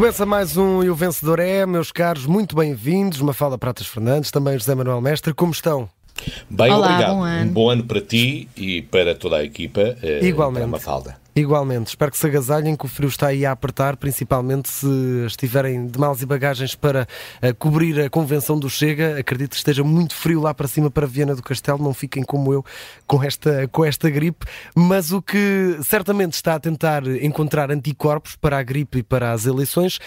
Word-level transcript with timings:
Começa 0.00 0.24
mais 0.24 0.56
um 0.56 0.82
E 0.82 0.88
o 0.88 0.94
Vencedor 0.94 1.38
é, 1.40 1.66
meus 1.66 1.92
caros, 1.92 2.24
muito 2.24 2.56
bem-vindos. 2.56 3.20
Mafalda 3.20 3.58
Pratas 3.58 3.86
Fernandes, 3.86 4.30
também 4.30 4.58
José 4.58 4.74
Manuel 4.74 4.98
Mestre, 4.98 5.34
como 5.34 5.52
estão? 5.52 5.90
Bem, 6.48 6.72
Olá, 6.72 6.86
obrigado. 6.86 7.16
Bom 7.16 7.22
ano. 7.22 7.50
Um 7.50 7.52
bom 7.52 7.68
ano 7.68 7.84
para 7.84 8.00
ti 8.00 8.48
e 8.56 8.80
para 8.80 9.14
toda 9.14 9.36
a 9.36 9.44
equipa. 9.44 9.94
Eh, 10.02 10.20
Igualmente. 10.22 10.60
Para 10.62 10.70
Mafalda. 10.70 11.16
Igualmente, 11.40 11.88
espero 11.88 12.10
que 12.10 12.18
se 12.18 12.26
agasalhem, 12.26 12.76
que 12.76 12.84
o 12.84 12.88
frio 12.88 13.08
está 13.08 13.28
aí 13.28 13.46
a 13.46 13.52
apertar, 13.52 13.96
principalmente 13.96 14.68
se 14.68 14.86
estiverem 15.26 15.86
de 15.86 15.98
malas 15.98 16.20
e 16.20 16.26
bagagens 16.26 16.74
para 16.74 17.08
uh, 17.42 17.54
cobrir 17.54 17.98
a 17.98 18.10
convenção 18.10 18.58
do 18.58 18.68
Chega. 18.68 19.18
Acredito 19.18 19.52
que 19.52 19.56
esteja 19.56 19.82
muito 19.82 20.14
frio 20.14 20.42
lá 20.42 20.52
para 20.52 20.68
cima, 20.68 20.90
para 20.90 21.06
Viana 21.06 21.34
do 21.34 21.42
Castelo. 21.42 21.82
Não 21.82 21.94
fiquem 21.94 22.22
como 22.22 22.52
eu 22.52 22.62
com 23.06 23.24
esta, 23.24 23.66
com 23.68 23.82
esta 23.82 24.10
gripe. 24.10 24.44
Mas 24.74 25.12
o 25.12 25.22
que 25.22 25.78
certamente 25.82 26.34
está 26.34 26.56
a 26.56 26.60
tentar 26.60 27.06
encontrar 27.06 27.70
anticorpos 27.70 28.36
para 28.36 28.58
a 28.58 28.62
gripe 28.62 28.98
e 28.98 29.02
para 29.02 29.32
as 29.32 29.46
eleições 29.46 29.98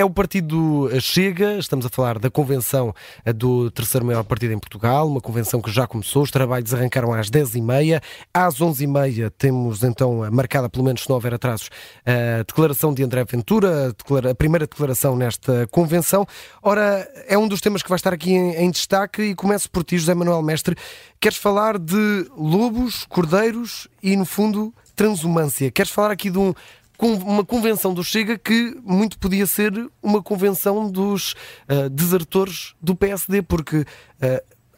é 0.00 0.04
o 0.04 0.10
partido 0.10 0.88
Chega, 0.98 1.58
estamos 1.58 1.84
a 1.84 1.90
falar 1.90 2.18
da 2.18 2.30
convenção 2.30 2.94
do 3.36 3.70
terceiro 3.70 4.06
maior 4.06 4.24
partido 4.24 4.54
em 4.54 4.58
Portugal, 4.58 5.06
uma 5.06 5.20
convenção 5.20 5.60
que 5.60 5.70
já 5.70 5.86
começou, 5.86 6.22
os 6.22 6.30
trabalhos 6.30 6.72
arrancaram 6.72 7.12
às 7.12 7.28
10h30, 7.28 8.02
às 8.32 8.54
11h30 8.58 9.30
temos 9.36 9.84
então 9.84 10.30
marcada, 10.30 10.70
pelo 10.70 10.84
menos 10.84 11.02
se 11.02 11.08
não 11.08 11.16
houver 11.16 11.34
atrasos, 11.34 11.68
a 12.06 12.42
declaração 12.44 12.94
de 12.94 13.02
André 13.02 13.24
Ventura, 13.24 13.94
a 14.30 14.34
primeira 14.34 14.66
declaração 14.66 15.14
nesta 15.14 15.66
convenção. 15.66 16.26
Ora, 16.62 17.06
é 17.28 17.36
um 17.36 17.46
dos 17.46 17.60
temas 17.60 17.82
que 17.82 17.88
vai 17.90 17.96
estar 17.96 18.14
aqui 18.14 18.32
em, 18.32 18.70
destaque 18.70 19.20
e 19.22 19.34
começo 19.34 19.70
por 19.70 19.84
ti, 19.84 19.98
José 19.98 20.14
Manuel 20.14 20.40
Mestre. 20.40 20.76
Queres 21.20 21.36
falar 21.36 21.78
de 21.78 22.26
lobos, 22.34 23.04
cordeiros 23.04 23.86
e, 24.02 24.16
no 24.16 24.24
fundo, 24.24 24.72
transumância. 24.96 25.70
Queres 25.70 25.90
falar 25.90 26.10
aqui 26.10 26.30
de 26.30 26.38
um 26.38 26.54
uma 27.06 27.44
convenção 27.44 27.94
do 27.94 28.04
Chega 28.04 28.38
que 28.38 28.76
muito 28.84 29.18
podia 29.18 29.46
ser 29.46 29.72
uma 30.02 30.22
convenção 30.22 30.90
dos 30.90 31.32
uh, 31.68 31.88
desertores 31.90 32.74
do 32.80 32.94
PSD, 32.94 33.42
porque 33.42 33.78
uh, 33.78 33.86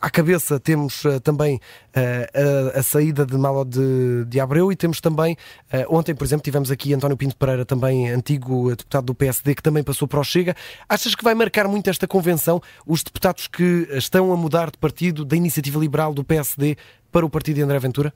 à 0.02 0.10
cabeça 0.10 0.58
temos 0.58 1.04
uh, 1.04 1.20
também 1.20 1.56
uh, 1.56 2.74
a, 2.74 2.80
a, 2.80 2.82
saída 2.82 3.24
de 3.24 3.38
Malo 3.38 3.64
de, 3.64 4.24
de 4.26 4.40
Abreu 4.40 4.72
e 4.72 4.76
temos 4.76 5.00
também, 5.00 5.36
uh, 5.72 5.96
ontem, 5.96 6.12
por 6.12 6.24
exemplo, 6.24 6.42
tivemos 6.42 6.72
aqui 6.72 6.92
António 6.92 7.16
Pinto 7.16 7.36
Pereira, 7.36 7.64
também 7.64 8.10
antigo 8.10 8.70
deputado 8.70 9.04
do 9.04 9.14
PSD, 9.14 9.54
que 9.54 9.62
também 9.62 9.84
passou 9.84 10.08
para 10.08 10.18
o 10.18 10.24
Chega. 10.24 10.56
Achas 10.88 11.14
que 11.14 11.22
vai 11.22 11.34
marcar 11.34 11.68
muito 11.68 11.88
esta 11.88 12.08
convenção 12.08 12.60
os 12.84 13.04
deputados 13.04 13.46
que 13.46 13.86
estão 13.92 14.32
a 14.32 14.36
mudar 14.36 14.72
de 14.72 14.78
partido 14.78 15.24
da 15.24 15.36
iniciativa 15.36 15.78
liberal 15.78 16.12
do 16.12 16.24
PSD 16.24 16.76
para 17.12 17.24
o 17.24 17.30
partido 17.30 17.56
de 17.56 17.62
André 17.62 17.78
Ventura? 17.78 18.12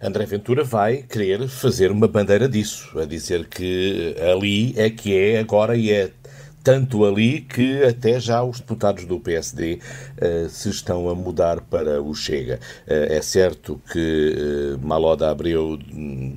André 0.00 0.26
Ventura 0.26 0.62
vai 0.62 1.02
querer 1.02 1.48
fazer 1.48 1.90
uma 1.90 2.06
bandeira 2.06 2.48
disso, 2.48 2.98
a 2.98 3.04
dizer 3.04 3.48
que 3.48 4.14
ali 4.32 4.72
é 4.76 4.88
que 4.90 5.16
é 5.16 5.40
agora 5.40 5.76
e 5.76 5.90
é 5.90 6.10
tanto 6.68 7.02
ali 7.06 7.40
que 7.40 7.82
até 7.82 8.20
já 8.20 8.42
os 8.42 8.60
deputados 8.60 9.06
do 9.06 9.18
PSD 9.18 9.76
uh, 9.76 9.78
eh, 10.18 10.48
se 10.50 10.68
estão 10.68 11.08
a 11.08 11.14
mudar 11.14 11.62
para 11.62 12.02
o 12.02 12.14
Chega. 12.14 12.60
Uh, 12.86 13.10
é 13.10 13.22
certo 13.22 13.80
que 13.90 14.76
uh, 14.76 14.86
Maloda 14.86 15.30
Abreu 15.30 15.78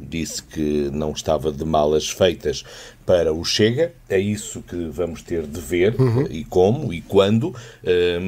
disse 0.07 0.41
que 0.41 0.89
não 0.93 1.11
estava 1.11 1.51
de 1.51 1.65
malas 1.65 2.09
feitas 2.09 2.63
para 3.05 3.33
o 3.33 3.43
Chega, 3.43 3.91
é 4.07 4.17
isso 4.17 4.61
que 4.61 4.87
vamos 4.89 5.21
ter 5.21 5.45
de 5.45 5.59
ver 5.59 5.99
uhum. 5.99 6.25
e 6.29 6.45
como 6.45 6.93
e 6.93 7.01
quando, 7.01 7.53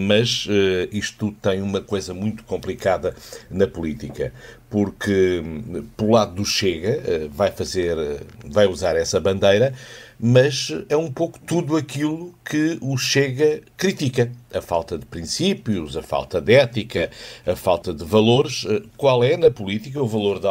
mas 0.08 0.48
isto 0.92 1.32
tem 1.42 1.62
uma 1.62 1.80
coisa 1.80 2.14
muito 2.14 2.44
complicada 2.44 3.16
na 3.50 3.68
política, 3.68 4.34
porque 4.70 5.42
hum, 5.46 5.86
pelo 5.96 6.12
lado 6.12 6.34
do 6.34 6.44
Chega 6.44 7.30
vai 7.32 7.52
fazer, 7.52 7.96
vai 8.46 8.66
usar 8.66 8.98
essa 8.98 9.22
bandeira, 9.22 9.74
mas 10.26 10.72
é 10.88 10.96
um 10.96 11.12
pouco 11.12 11.38
tudo 11.38 11.76
aquilo 11.76 12.34
que 12.46 12.78
o 12.82 12.98
Chega 12.98 13.62
critica. 13.76 14.32
A 14.54 14.62
falta 14.62 14.98
de 14.98 15.06
princípios, 15.06 15.98
a 15.98 16.02
falta 16.02 16.40
de 16.40 16.54
ética, 16.54 17.12
a 17.46 17.58
falta 17.58 17.94
de 17.94 18.06
valores. 18.06 18.66
Qual 18.96 19.22
é, 19.22 19.36
na 19.36 19.52
política, 19.52 20.02
o 20.02 20.08
valor 20.08 20.40
de 20.40 20.48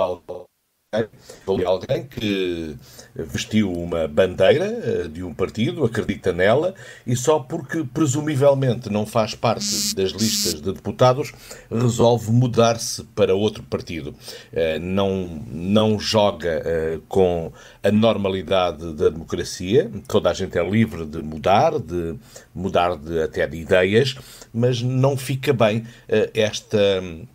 alguém 1.65 2.05
que 2.05 2.77
vestiu 3.15 3.73
uma 3.73 4.07
bandeira 4.07 4.65
eh, 4.65 5.09
de 5.09 5.23
um 5.23 5.33
partido, 5.33 5.85
acredita 5.85 6.33
nela 6.33 6.75
e 7.07 7.17
só 7.17 7.39
porque 7.39 7.83
presumivelmente 7.83 8.91
não 8.91 9.07
faz 9.07 9.35
parte 9.35 9.95
das 9.95 10.11
listas 10.11 10.61
de 10.61 10.73
deputados 10.73 11.33
resolve 11.71 12.31
mudar-se 12.31 13.05
para 13.15 13.35
outro 13.35 13.63
partido. 13.63 14.15
Eh, 14.53 14.79
não, 14.79 15.43
não 15.51 15.99
joga 15.99 16.63
eh, 16.65 16.99
com 17.09 17.51
a 17.83 17.91
normalidade 17.91 18.93
da 18.93 19.09
democracia, 19.09 19.91
toda 20.07 20.31
a 20.31 20.35
gente 20.35 20.59
é 20.59 20.63
livre 20.63 21.07
de 21.07 21.23
mudar, 21.23 21.79
de 21.79 22.17
mudar 22.55 22.97
de, 22.97 23.23
até 23.23 23.47
de 23.47 23.57
ideias, 23.57 24.15
mas 24.53 24.83
não 24.83 25.17
fica 25.17 25.53
bem 25.53 25.87
esta, 26.35 26.79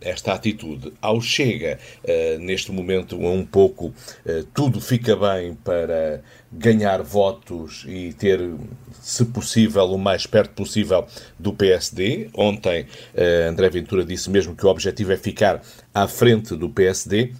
esta 0.00 0.32
atitude. 0.32 0.92
Ao 1.02 1.20
Chega, 1.20 1.78
neste 2.38 2.70
momento, 2.70 3.18
um 3.18 3.44
pouco 3.48 3.92
tudo 4.52 4.80
fica 4.80 5.16
bem 5.16 5.54
para 5.54 6.22
ganhar 6.52 7.02
votos 7.02 7.84
e 7.86 8.12
ter, 8.12 8.40
se 9.00 9.24
possível, 9.26 9.84
o 9.84 9.98
mais 9.98 10.26
perto 10.26 10.52
possível 10.52 11.06
do 11.38 11.52
PSD. 11.52 12.30
Ontem, 12.34 12.82
uh, 12.82 13.48
André 13.48 13.68
Ventura 13.68 14.04
disse 14.04 14.30
mesmo 14.30 14.54
que 14.54 14.64
o 14.64 14.68
objetivo 14.68 15.12
é 15.12 15.16
ficar 15.16 15.62
à 15.92 16.08
frente 16.08 16.56
do 16.56 16.68
PSD, 16.68 17.32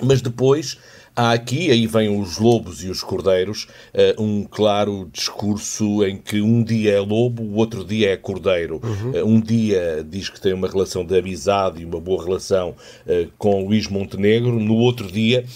mas 0.00 0.20
depois 0.20 0.78
Há 1.18 1.32
aqui, 1.32 1.70
aí 1.70 1.86
vêm 1.86 2.20
os 2.20 2.36
lobos 2.36 2.84
e 2.84 2.90
os 2.90 3.02
cordeiros, 3.02 3.66
uh, 3.94 4.22
um 4.22 4.44
claro 4.44 5.08
discurso 5.10 6.04
em 6.04 6.18
que 6.18 6.42
um 6.42 6.62
dia 6.62 6.92
é 6.92 7.00
lobo, 7.00 7.42
o 7.42 7.54
outro 7.54 7.82
dia 7.82 8.10
é 8.10 8.18
cordeiro. 8.18 8.82
Uhum. 8.84 9.12
Uh, 9.12 9.26
um 9.26 9.40
dia 9.40 10.04
diz 10.06 10.28
que 10.28 10.38
tem 10.38 10.52
uma 10.52 10.68
relação 10.68 11.06
de 11.06 11.18
amizade 11.18 11.80
e 11.80 11.86
uma 11.86 11.98
boa 11.98 12.22
relação 12.22 12.76
uh, 13.06 13.32
com 13.38 13.64
Luís 13.64 13.88
Montenegro, 13.88 14.60
no 14.60 14.74
outro 14.74 15.10
dia 15.10 15.46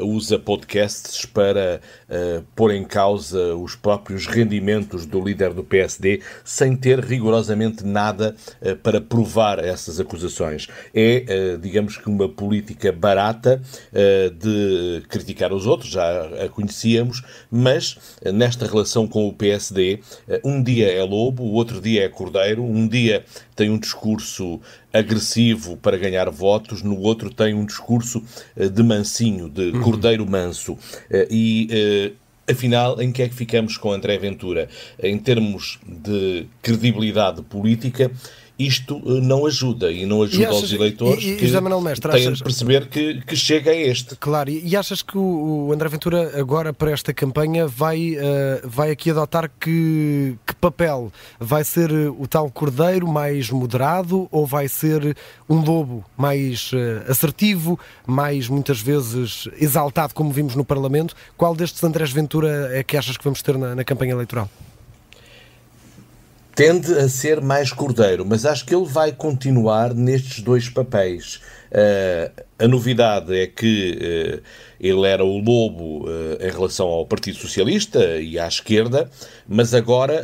usa 0.00 0.38
podcasts 0.38 1.26
para 1.26 1.80
pôr 2.54 2.72
em 2.72 2.84
causa 2.84 3.56
os 3.56 3.74
próprios 3.74 4.28
rendimentos 4.28 5.04
do 5.04 5.20
líder 5.20 5.52
do 5.52 5.64
PSD, 5.64 6.20
sem 6.44 6.76
ter 6.76 7.00
rigorosamente 7.00 7.84
nada 7.84 8.36
para 8.84 9.00
provar 9.00 9.58
essas 9.58 9.98
acusações. 9.98 10.68
É, 10.94 11.56
digamos 11.60 11.96
que, 11.96 12.08
uma 12.08 12.28
política 12.28 12.92
barata 12.92 13.60
de 14.38 15.01
criticar 15.08 15.52
os 15.52 15.66
outros, 15.66 15.90
já 15.90 16.44
a 16.44 16.48
conhecíamos, 16.48 17.22
mas 17.50 17.98
eh, 18.22 18.32
nesta 18.32 18.66
relação 18.66 19.06
com 19.06 19.28
o 19.28 19.32
PSD, 19.32 20.00
eh, 20.28 20.40
um 20.44 20.62
dia 20.62 20.90
é 20.90 21.02
lobo, 21.02 21.42
o 21.42 21.52
outro 21.52 21.80
dia 21.80 22.04
é 22.04 22.08
cordeiro, 22.08 22.62
um 22.62 22.86
dia 22.86 23.24
tem 23.54 23.70
um 23.70 23.78
discurso 23.78 24.60
agressivo 24.92 25.76
para 25.76 25.96
ganhar 25.96 26.30
votos, 26.30 26.82
no 26.82 26.98
outro 27.00 27.32
tem 27.32 27.54
um 27.54 27.64
discurso 27.64 28.22
eh, 28.56 28.68
de 28.68 28.82
mansinho, 28.82 29.48
de 29.48 29.70
uhum. 29.70 29.80
cordeiro 29.80 30.28
manso. 30.28 30.76
E 31.30 32.12
Afinal, 32.48 33.00
em 33.00 33.12
que 33.12 33.22
é 33.22 33.28
que 33.28 33.34
ficamos 33.34 33.76
com 33.76 33.92
André 33.92 34.18
Ventura? 34.18 34.68
Em 35.00 35.16
termos 35.16 35.78
de 35.86 36.46
credibilidade 36.60 37.40
política, 37.42 38.10
isto 38.66 39.00
eh, 39.04 39.20
não 39.20 39.46
ajuda 39.46 39.90
e 39.90 40.06
não 40.06 40.22
ajuda 40.22 40.48
achas, 40.48 40.62
aos 40.62 40.72
eleitores 40.72 41.24
e, 41.24 41.30
e, 41.30 41.36
que 41.36 41.46
Mestre, 41.82 42.10
têm 42.12 42.20
achas, 42.22 42.38
de 42.38 42.44
perceber 42.44 42.86
que, 42.88 43.20
que 43.22 43.36
chega 43.36 43.70
a 43.70 43.74
este. 43.74 44.16
Claro, 44.16 44.50
e 44.50 44.76
achas 44.76 45.02
que 45.02 45.16
o, 45.16 45.68
o 45.68 45.72
André 45.72 45.88
Ventura 45.88 46.38
agora 46.38 46.72
para 46.72 46.90
esta 46.90 47.12
campanha 47.12 47.66
vai, 47.66 48.16
uh, 48.16 48.68
vai 48.68 48.90
aqui 48.90 49.10
adotar 49.10 49.50
que, 49.60 50.36
que 50.46 50.54
papel? 50.54 51.12
Vai 51.38 51.64
ser 51.64 51.90
o 51.92 52.26
tal 52.26 52.50
cordeiro 52.50 53.06
mais 53.08 53.50
moderado 53.50 54.28
ou 54.30 54.46
vai 54.46 54.68
ser 54.68 55.16
um 55.48 55.60
lobo 55.60 56.04
mais 56.16 56.72
uh, 56.72 57.10
assertivo, 57.10 57.78
mais 58.06 58.48
muitas 58.48 58.80
vezes 58.80 59.48
exaltado 59.60 60.14
como 60.14 60.30
vimos 60.30 60.54
no 60.54 60.64
Parlamento? 60.64 61.14
Qual 61.36 61.54
destes 61.54 61.82
Andrés 61.84 62.10
Ventura 62.10 62.70
é 62.72 62.82
que 62.82 62.96
achas 62.96 63.16
que 63.16 63.24
vamos 63.24 63.42
ter 63.42 63.56
na, 63.58 63.74
na 63.74 63.84
campanha 63.84 64.12
eleitoral? 64.12 64.48
Tende 66.54 66.92
a 66.98 67.08
ser 67.08 67.40
mais 67.40 67.72
cordeiro, 67.72 68.24
mas 68.26 68.44
acho 68.44 68.64
que 68.64 68.74
ele 68.74 68.84
vai 68.84 69.12
continuar 69.12 69.94
nestes 69.94 70.40
dois 70.40 70.68
papéis. 70.68 71.40
Uh, 71.70 72.42
a 72.58 72.68
novidade 72.68 73.34
é 73.34 73.46
que 73.46 73.98
uh, 73.98 74.42
ele 74.78 75.06
era 75.06 75.24
o 75.24 75.38
lobo 75.38 76.04
uh, 76.04 76.36
em 76.40 76.50
relação 76.50 76.86
ao 76.86 77.06
Partido 77.06 77.38
Socialista 77.38 78.20
e 78.20 78.38
à 78.38 78.46
esquerda, 78.46 79.10
mas 79.48 79.72
agora 79.72 80.22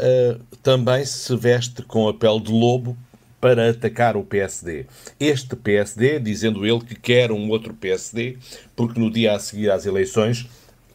também 0.62 1.04
se 1.04 1.34
veste 1.36 1.82
com 1.82 2.08
a 2.08 2.14
pele 2.14 2.40
de 2.40 2.52
lobo 2.52 2.96
para 3.40 3.70
atacar 3.70 4.16
o 4.16 4.25
PSD. 4.25 4.86
Este 5.19 5.54
PSD, 5.56 6.19
dizendo 6.19 6.66
ele 6.66 6.80
que 6.80 6.94
quer 6.94 7.30
um 7.30 7.48
outro 7.48 7.72
PSD, 7.72 8.36
porque 8.75 9.00
no 9.00 9.10
dia 9.10 9.34
a 9.34 9.38
seguir 9.38 9.70
às 9.70 9.86
eleições 9.86 10.46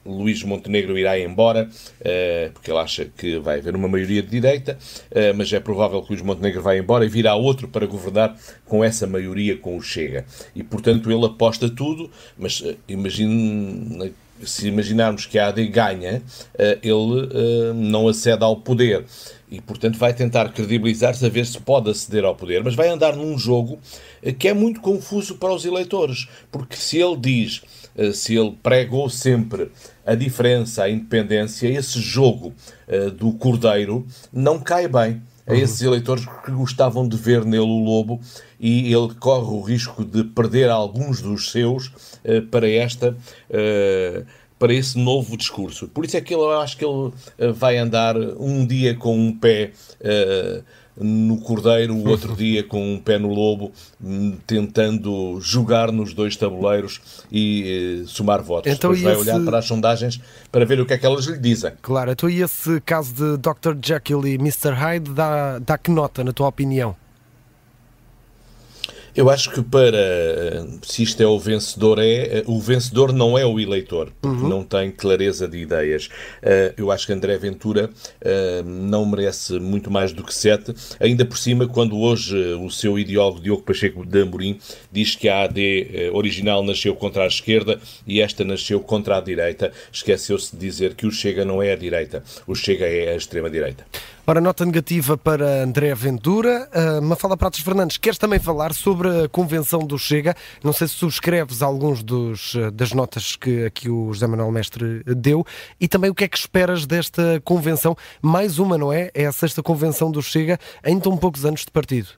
Luís 0.05 0.43
Montenegro 0.43 0.97
irá 0.97 1.17
embora, 1.19 1.67
uh, 1.67 2.51
porque 2.53 2.71
ele 2.71 2.79
acha 2.79 3.05
que 3.05 3.39
vai 3.39 3.59
haver 3.59 3.75
uma 3.75 3.87
maioria 3.87 4.21
de 4.21 4.29
direita, 4.29 4.77
uh, 5.11 5.35
mas 5.35 5.51
é 5.53 5.59
provável 5.59 6.01
que 6.01 6.11
Luís 6.11 6.21
Montenegro 6.21 6.61
vá 6.61 6.75
embora 6.75 7.05
e 7.05 7.09
virá 7.09 7.35
outro 7.35 7.67
para 7.67 7.85
governar 7.85 8.37
com 8.65 8.83
essa 8.83 9.07
maioria 9.07 9.57
com 9.57 9.77
o 9.77 9.81
Chega. 9.81 10.25
E, 10.55 10.63
portanto, 10.63 11.11
ele 11.11 11.25
aposta 11.25 11.69
tudo, 11.69 12.09
mas 12.37 12.63
imagine 12.87 14.13
se 14.43 14.67
imaginarmos 14.67 15.25
que 15.25 15.39
a 15.39 15.47
AD 15.47 15.67
ganha, 15.67 16.21
ele 16.81 17.73
não 17.75 18.09
acede 18.09 18.43
ao 18.43 18.57
poder 18.57 19.05
e, 19.49 19.61
portanto, 19.61 19.97
vai 19.97 20.13
tentar 20.13 20.51
credibilizar-se 20.51 21.25
a 21.25 21.29
ver 21.29 21.45
se 21.45 21.59
pode 21.59 21.89
aceder 21.89 22.25
ao 22.25 22.35
poder, 22.35 22.61
mas 22.61 22.75
vai 22.75 22.89
andar 22.89 23.15
num 23.15 23.37
jogo 23.37 23.79
que 24.37 24.49
é 24.49 24.53
muito 24.53 24.81
confuso 24.81 25.35
para 25.35 25.53
os 25.53 25.63
eleitores, 25.63 26.27
porque 26.51 26.75
se 26.75 26.97
ele 26.97 27.15
diz, 27.15 27.61
se 28.13 28.35
ele 28.35 28.57
pregou 28.63 29.09
sempre 29.09 29.71
a 30.05 30.15
diferença, 30.15 30.83
a 30.83 30.89
independência, 30.89 31.67
esse 31.67 31.99
jogo 31.99 32.53
do 33.17 33.33
cordeiro 33.33 34.05
não 34.31 34.59
cai 34.59 34.87
bem 34.87 35.21
a 35.45 35.55
esses 35.55 35.81
eleitores 35.81 36.25
que 36.45 36.51
gostavam 36.51 37.07
de 37.07 37.17
ver 37.17 37.43
nele 37.45 37.63
o 37.63 37.83
lobo 37.83 38.19
e 38.59 38.93
ele 38.93 39.13
corre 39.19 39.53
o 39.53 39.61
risco 39.61 40.03
de 40.03 40.23
perder 40.23 40.69
alguns 40.69 41.21
dos 41.21 41.51
seus 41.51 41.87
uh, 41.87 42.41
para 42.49 42.69
esta 42.69 43.11
uh, 43.11 44.25
para 44.57 44.73
esse 44.73 44.97
novo 44.97 45.35
discurso. 45.35 45.89
Por 45.89 46.05
isso 46.05 46.15
é 46.15 46.21
que 46.21 46.33
ele, 46.33 46.41
eu 46.41 46.61
acho 46.61 46.77
que 46.77 46.85
ele 46.85 46.93
uh, 46.93 47.13
vai 47.53 47.77
andar 47.77 48.15
um 48.15 48.65
dia 48.65 48.95
com 48.95 49.17
um 49.17 49.37
pé 49.37 49.71
no 50.97 51.37
Cordeiro, 51.41 51.95
o 51.95 52.07
outro 52.07 52.35
dia 52.35 52.63
com 52.63 52.93
um 52.93 52.99
pé 52.99 53.17
no 53.17 53.29
Lobo, 53.29 53.71
hum, 54.03 54.37
tentando 54.45 55.39
jogar 55.41 55.91
nos 55.91 56.13
dois 56.13 56.35
tabuleiros 56.35 57.01
e 57.31 58.03
eh, 58.03 58.07
somar 58.07 58.41
votos. 58.41 58.71
Então, 58.71 58.91
Depois 58.91 59.01
vai 59.01 59.13
esse... 59.13 59.21
olhar 59.21 59.43
para 59.45 59.59
as 59.59 59.65
sondagens 59.65 60.21
para 60.51 60.65
ver 60.65 60.79
o 60.79 60.85
que 60.85 60.93
é 60.93 60.97
que 60.97 61.05
elas 61.05 61.25
lhe 61.25 61.37
dizem. 61.37 61.73
Claro, 61.81 62.11
então 62.11 62.29
e 62.29 62.41
esse 62.41 62.79
caso 62.81 63.13
de 63.13 63.37
Dr. 63.37 63.75
Jekyll 63.83 64.27
e 64.27 64.35
Mr. 64.35 64.71
Hyde 64.73 65.11
dá, 65.11 65.59
dá 65.59 65.77
que 65.77 65.89
nota, 65.89 66.23
na 66.23 66.31
tua 66.31 66.47
opinião? 66.47 66.95
Eu 69.15 69.29
acho 69.29 69.51
que 69.51 69.61
para 69.61 70.65
se 70.81 71.03
isto 71.03 71.21
é 71.21 71.27
o 71.27 71.39
vencedor 71.39 71.99
é 71.99 72.43
o 72.47 72.59
vencedor 72.59 73.13
não 73.13 73.37
é 73.37 73.45
o 73.45 73.59
eleitor 73.59 74.11
porque 74.21 74.41
uhum. 74.41 74.49
não 74.49 74.63
tem 74.63 74.91
clareza 74.91 75.47
de 75.47 75.57
ideias. 75.57 76.07
Uh, 76.07 76.73
eu 76.77 76.91
acho 76.91 77.05
que 77.05 77.13
André 77.13 77.37
Ventura 77.37 77.89
não 78.65 79.05
merece 79.05 79.59
muito 79.59 79.91
mais 79.91 80.11
do 80.11 80.23
que 80.23 80.33
sete. 80.33 80.73
Ainda 80.99 81.25
por 81.25 81.37
cima, 81.37 81.67
quando 81.67 81.97
hoje 81.97 82.35
o 82.55 82.69
seu 82.69 82.97
ideólogo 82.97 83.41
Diogo 83.41 83.61
Pacheco 83.63 84.05
de 84.05 84.21
Amorim 84.21 84.59
diz 84.91 85.15
que 85.15 85.29
a 85.29 85.43
AD 85.43 86.11
original 86.13 86.63
nasceu 86.63 86.95
contra 86.95 87.23
a 87.23 87.27
esquerda 87.27 87.79
e 88.07 88.21
esta 88.21 88.43
nasceu 88.43 88.79
contra 88.79 89.17
a 89.17 89.21
direita, 89.21 89.71
esqueceu-se 89.91 90.55
de 90.55 90.59
dizer 90.59 90.95
que 90.95 91.05
o 91.05 91.11
Chega 91.11 91.45
não 91.45 91.61
é 91.61 91.73
a 91.73 91.75
direita, 91.75 92.23
o 92.47 92.55
Chega 92.55 92.85
é 92.85 93.13
a 93.13 93.15
extrema 93.15 93.49
direita. 93.49 93.85
Ora, 94.25 94.39
nota 94.39 94.65
negativa 94.65 95.17
para 95.17 95.63
André 95.63 95.93
Ventura. 95.93 96.69
Uh, 96.73 97.01
Mafala 97.01 97.35
Pratos 97.35 97.59
Fernandes, 97.59 97.97
queres 97.97 98.17
também 98.17 98.39
falar 98.39 98.73
sobre 98.73 99.02
a 99.05 99.29
convenção 99.29 99.79
do 99.79 99.97
Chega? 99.97 100.35
Não 100.63 100.73
sei 100.73 100.87
se 100.87 100.95
subscreves 100.95 101.61
alguns 101.61 102.03
dos, 102.03 102.55
ah, 102.55 102.69
das 102.69 102.93
notas 102.93 103.35
que 103.35 103.65
aqui 103.65 103.89
o 103.89 104.13
José 104.13 104.27
Manuel 104.27 104.51
Mestre 104.51 105.03
deu 105.05 105.45
e 105.79 105.87
também 105.87 106.09
o 106.09 106.15
que 106.15 106.23
é 106.23 106.27
que 106.27 106.37
esperas 106.37 106.85
desta 106.85 107.41
convenção? 107.43 107.95
Mais 108.21 108.59
uma, 108.59 108.77
não 108.77 108.91
é? 108.91 109.09
É 109.13 109.25
a 109.25 109.31
sexta 109.31 109.61
convenção 109.61 110.11
do 110.11 110.21
Chega 110.21 110.59
em 110.85 110.99
tão 110.99 111.17
poucos 111.17 111.45
anos 111.45 111.61
de 111.61 111.71
partido. 111.71 112.09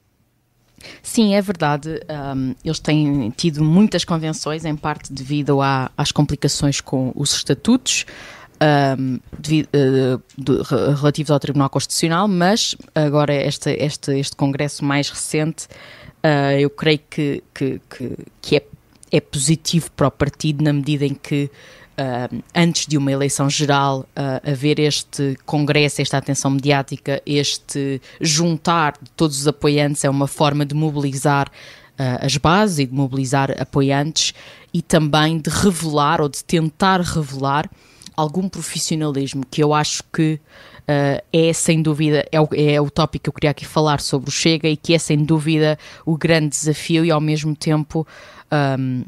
Sim, 1.02 1.34
é 1.34 1.42
verdade. 1.42 2.00
Um, 2.36 2.54
eles 2.64 2.80
têm 2.80 3.32
tido 3.36 3.64
muitas 3.64 4.04
convenções, 4.04 4.66
em 4.66 4.76
parte 4.76 5.12
devido 5.12 5.62
à, 5.62 5.90
às 5.98 6.12
complicações 6.12 6.82
com 6.82 7.12
os 7.16 7.34
estatutos 7.34 8.06
um, 9.00 9.20
devido, 9.38 9.68
uh, 9.74 10.22
de, 10.38 10.62
relativos 10.96 11.32
ao 11.32 11.40
Tribunal 11.40 11.70
Constitucional, 11.70 12.28
mas 12.28 12.76
agora 12.94 13.34
este, 13.34 13.72
este, 13.72 14.18
este 14.18 14.36
congresso 14.36 14.84
mais 14.84 15.10
recente, 15.10 15.68
uh, 16.26 16.60
eu 16.60 16.70
creio 16.70 17.00
que, 17.10 17.44
que, 17.54 17.82
que, 17.90 18.18
que, 18.42 18.56
é, 18.58 18.64
é 19.12 19.22
positivo 19.22 19.92
para 19.92 20.08
o 20.08 20.12
partido 20.12 20.64
na 20.64 20.74
medida 20.74 21.06
em 21.06 21.14
que 21.14 21.50
Uh, 21.98 22.44
antes 22.54 22.88
de 22.88 22.98
uma 22.98 23.10
eleição 23.10 23.50
geral, 23.50 24.02
uh, 24.02 24.52
haver 24.52 24.80
este 24.80 25.38
congresso, 25.46 26.02
esta 26.02 26.18
atenção 26.18 26.52
mediática, 26.52 27.22
este 27.26 28.02
juntar 28.20 28.98
de 29.02 29.10
todos 29.12 29.40
os 29.40 29.48
apoiantes 29.48 30.04
é 30.04 30.10
uma 30.10 30.28
forma 30.28 30.66
de 30.66 30.76
mobilizar 30.76 31.50
as 31.98 32.36
bases 32.36 32.80
e 32.80 32.86
de 32.86 32.94
mobilizar 32.94 33.56
apoiantes 33.58 34.34
e 34.74 34.82
também 34.82 35.40
de 35.40 35.50
revelar 35.50 36.20
ou 36.20 36.28
de 36.28 36.44
tentar 36.44 37.00
revelar 37.00 37.72
algum 38.18 38.50
profissionalismo 38.50 39.46
que 39.50 39.64
eu 39.64 39.74
acho 39.74 40.04
que 40.12 40.38
uh, 40.90 41.24
é 41.32 41.54
sem 41.54 41.82
dúvida, 41.82 42.26
é 42.32 42.40
o, 42.40 42.48
é 42.54 42.80
o 42.80 42.90
tópico 42.90 43.24
que 43.24 43.30
eu 43.30 43.34
queria 43.34 43.52
aqui 43.52 43.66
falar 43.66 44.00
sobre 44.00 44.30
o 44.30 44.32
Chega 44.32 44.68
e 44.68 44.78
que 44.78 44.94
é 44.94 44.98
sem 44.98 45.24
dúvida 45.24 45.78
o 46.06 46.18
grande 46.18 46.50
desafio 46.50 47.04
e 47.06 47.12
ao 47.12 47.22
mesmo 47.22 47.56
tempo. 47.56 48.08
Um, 48.52 49.04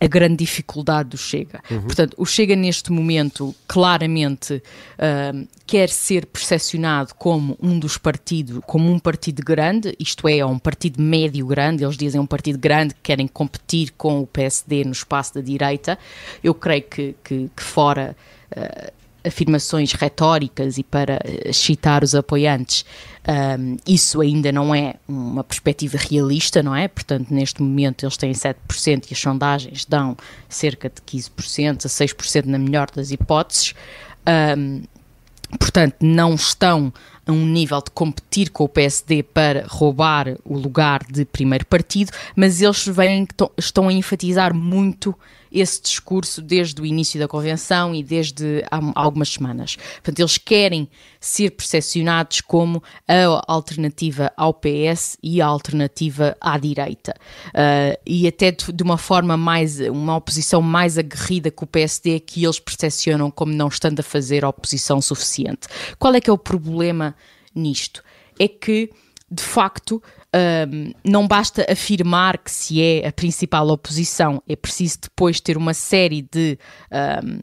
a 0.00 0.06
grande 0.08 0.38
dificuldade 0.38 1.10
do 1.10 1.16
Chega. 1.16 1.62
Uhum. 1.70 1.82
Portanto, 1.82 2.14
o 2.18 2.26
Chega 2.26 2.56
neste 2.56 2.90
momento 2.90 3.54
claramente 3.68 4.54
uh, 4.54 5.48
quer 5.64 5.88
ser 5.90 6.26
percepcionado 6.26 7.14
como 7.14 7.56
um 7.62 7.78
dos 7.78 7.96
partidos, 7.98 8.60
como 8.66 8.90
um 8.90 8.98
partido 8.98 9.44
grande, 9.44 9.94
isto 10.00 10.26
é, 10.26 10.44
um 10.44 10.58
partido 10.58 11.00
médio 11.00 11.46
grande, 11.46 11.84
eles 11.84 11.96
dizem 11.96 12.20
um 12.20 12.26
partido 12.26 12.58
grande 12.58 12.94
que 12.94 13.00
querem 13.00 13.28
competir 13.28 13.92
com 13.96 14.20
o 14.20 14.26
PSD 14.26 14.84
no 14.84 14.90
espaço 14.90 15.34
da 15.34 15.40
direita. 15.40 15.96
Eu 16.42 16.52
creio 16.52 16.82
que, 16.82 17.14
que, 17.22 17.48
que 17.54 17.62
fora 17.62 18.16
uh, 18.56 19.01
afirmações 19.24 19.92
retóricas 19.92 20.78
e 20.78 20.82
para 20.82 21.20
excitar 21.44 22.02
os 22.02 22.14
apoiantes, 22.14 22.84
um, 23.58 23.76
isso 23.86 24.20
ainda 24.20 24.50
não 24.50 24.74
é 24.74 24.94
uma 25.06 25.44
perspectiva 25.44 25.96
realista, 25.96 26.62
não 26.62 26.74
é? 26.74 26.88
Portanto, 26.88 27.32
neste 27.32 27.62
momento 27.62 28.04
eles 28.04 28.16
têm 28.16 28.32
7% 28.32 29.10
e 29.10 29.14
as 29.14 29.18
sondagens 29.18 29.84
dão 29.84 30.16
cerca 30.48 30.90
de 30.90 31.00
15% 31.02 31.86
a 31.86 31.88
6% 31.88 32.44
na 32.46 32.58
melhor 32.58 32.88
das 32.94 33.10
hipóteses. 33.10 33.74
Um, 34.56 34.82
portanto, 35.58 35.96
não 36.00 36.34
estão 36.34 36.92
a 37.26 37.32
um 37.32 37.46
nível 37.46 37.80
de 37.80 37.90
competir 37.92 38.50
com 38.50 38.64
o 38.64 38.68
PSD 38.68 39.22
para 39.22 39.64
roubar 39.68 40.36
o 40.44 40.58
lugar 40.58 41.04
de 41.08 41.24
primeiro 41.24 41.64
partido, 41.66 42.10
mas 42.34 42.60
eles 42.60 42.86
vêm, 42.86 43.26
estão 43.56 43.88
a 43.88 43.92
enfatizar 43.92 44.54
muito 44.54 45.14
esse 45.52 45.80
discurso 45.82 46.40
desde 46.40 46.80
o 46.80 46.86
início 46.86 47.18
da 47.18 47.28
convenção 47.28 47.94
e 47.94 48.02
desde 48.02 48.64
há 48.70 48.80
algumas 48.94 49.30
semanas. 49.30 49.76
Portanto, 49.76 50.18
eles 50.20 50.38
querem 50.38 50.88
ser 51.20 51.50
percepcionados 51.50 52.40
como 52.40 52.82
a 53.06 53.52
alternativa 53.52 54.32
ao 54.36 54.52
PS 54.52 55.16
e 55.22 55.40
a 55.40 55.46
alternativa 55.46 56.36
à 56.40 56.58
direita. 56.58 57.14
Uh, 57.48 57.98
e 58.04 58.26
até 58.26 58.50
de, 58.50 58.72
de, 58.72 58.82
uma 58.82 58.98
forma 58.98 59.36
mais, 59.36 59.78
uma 59.80 60.16
oposição 60.16 60.60
mais 60.60 60.98
aguerrida 60.98 61.50
que 61.50 61.62
o 61.62 61.66
PSD, 61.66 62.20
que 62.20 62.44
eles 62.44 62.58
percepcionam 62.58 63.30
como 63.30 63.52
não 63.52 63.68
estando 63.68 64.00
a 64.00 64.02
fazer 64.02 64.44
oposição 64.44 65.00
suficiente. 65.00 65.68
Qual 65.98 66.14
é 66.14 66.20
que 66.20 66.30
é 66.30 66.32
o 66.32 66.38
problema 66.38 67.14
nisto? 67.54 68.02
É 68.38 68.48
que, 68.48 68.90
de 69.30 69.42
facto, 69.42 70.02
um, 70.34 70.92
não 71.04 71.26
basta 71.26 71.66
afirmar 71.70 72.38
que 72.38 72.50
se 72.50 72.82
é 72.82 73.06
a 73.06 73.12
principal 73.12 73.68
oposição, 73.68 74.42
é 74.48 74.56
preciso 74.56 75.00
depois 75.02 75.40
ter 75.40 75.56
uma 75.56 75.74
série 75.74 76.22
de. 76.22 76.58
Um, 76.90 77.40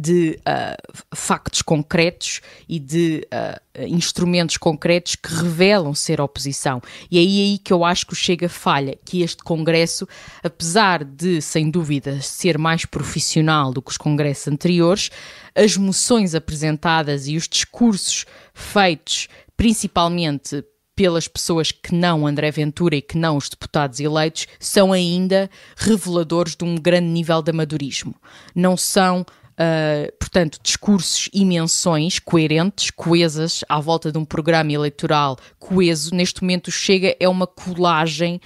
de 0.00 0.38
uh, 0.46 1.16
factos 1.16 1.60
concretos 1.60 2.40
e 2.68 2.78
de 2.78 3.26
uh, 3.34 3.82
instrumentos 3.88 4.56
concretos 4.56 5.16
que 5.16 5.34
revelam 5.34 5.92
ser 5.92 6.20
oposição. 6.20 6.80
E 7.10 7.18
é 7.18 7.20
aí 7.20 7.58
que 7.58 7.72
eu 7.72 7.84
acho 7.84 8.06
que 8.06 8.12
o 8.12 8.16
Chega 8.16 8.48
falha, 8.48 8.96
que 9.04 9.22
este 9.22 9.42
Congresso, 9.42 10.06
apesar 10.40 11.02
de, 11.02 11.42
sem 11.42 11.68
dúvida, 11.68 12.22
ser 12.22 12.58
mais 12.58 12.84
profissional 12.84 13.72
do 13.72 13.82
que 13.82 13.90
os 13.90 13.96
congressos 13.96 14.46
anteriores, 14.46 15.10
as 15.52 15.76
moções 15.76 16.32
apresentadas 16.32 17.26
e 17.26 17.36
os 17.36 17.48
discursos 17.48 18.24
feitos 18.54 19.26
principalmente 19.56 20.64
pelas 20.98 21.28
pessoas 21.28 21.70
que 21.70 21.94
não 21.94 22.26
André 22.26 22.50
Ventura 22.50 22.96
e 22.96 23.00
que 23.00 23.16
não 23.16 23.36
os 23.36 23.48
deputados 23.48 24.00
eleitos, 24.00 24.48
são 24.58 24.92
ainda 24.92 25.48
reveladores 25.76 26.56
de 26.56 26.64
um 26.64 26.74
grande 26.74 27.06
nível 27.06 27.40
de 27.40 27.52
amadorismo. 27.52 28.16
Não 28.52 28.76
são 28.76 29.24
Uh, 29.60 30.06
portanto, 30.20 30.60
discursos 30.62 31.28
e 31.34 31.44
menções 31.44 32.20
coerentes, 32.20 32.92
coesas, 32.92 33.64
à 33.68 33.80
volta 33.80 34.12
de 34.12 34.16
um 34.16 34.24
programa 34.24 34.70
eleitoral 34.70 35.36
coeso. 35.58 36.14
Neste 36.14 36.42
momento, 36.42 36.70
Chega 36.70 37.16
é 37.18 37.28
uma 37.28 37.44
colagem 37.44 38.40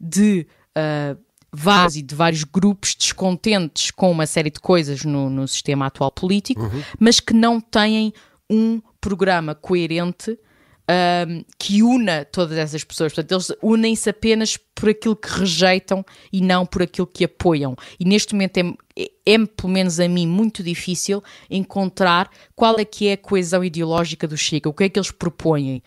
de 0.00 0.44
uh, 0.76 1.16
vários 1.52 1.94
e 1.94 2.02
de 2.02 2.16
vários 2.16 2.42
grupos 2.42 2.96
descontentes 2.96 3.92
com 3.92 4.10
uma 4.10 4.26
série 4.26 4.50
de 4.50 4.58
coisas 4.58 5.04
no, 5.04 5.30
no 5.30 5.46
sistema 5.46 5.86
atual 5.86 6.10
político, 6.10 6.62
uhum. 6.62 6.82
mas 6.98 7.20
que 7.20 7.32
não 7.32 7.60
têm 7.60 8.12
um 8.50 8.82
programa 9.00 9.54
coerente 9.54 10.36
um, 10.88 11.44
que 11.58 11.82
una 11.82 12.24
todas 12.24 12.56
essas 12.56 12.84
pessoas. 12.84 13.12
Portanto, 13.12 13.32
eles 13.32 13.52
unem-se 13.62 14.08
apenas 14.08 14.56
por 14.74 14.90
aquilo 14.90 15.16
que 15.16 15.28
rejeitam 15.28 16.04
e 16.32 16.40
não 16.40 16.64
por 16.64 16.82
aquilo 16.82 17.06
que 17.06 17.24
apoiam. 17.24 17.76
E 17.98 18.04
neste 18.04 18.34
momento 18.34 18.58
é, 18.58 18.74
é, 18.96 19.10
é, 19.26 19.46
pelo 19.46 19.72
menos 19.72 19.98
a 19.98 20.08
mim, 20.08 20.26
muito 20.26 20.62
difícil 20.62 21.22
encontrar 21.50 22.30
qual 22.54 22.78
é 22.78 22.84
que 22.84 23.08
é 23.08 23.14
a 23.14 23.18
coesão 23.18 23.64
ideológica 23.64 24.26
do 24.28 24.36
Chega, 24.36 24.68
o 24.68 24.72
que 24.72 24.84
é 24.84 24.88
que 24.88 24.98
eles 24.98 25.10
propõem, 25.10 25.82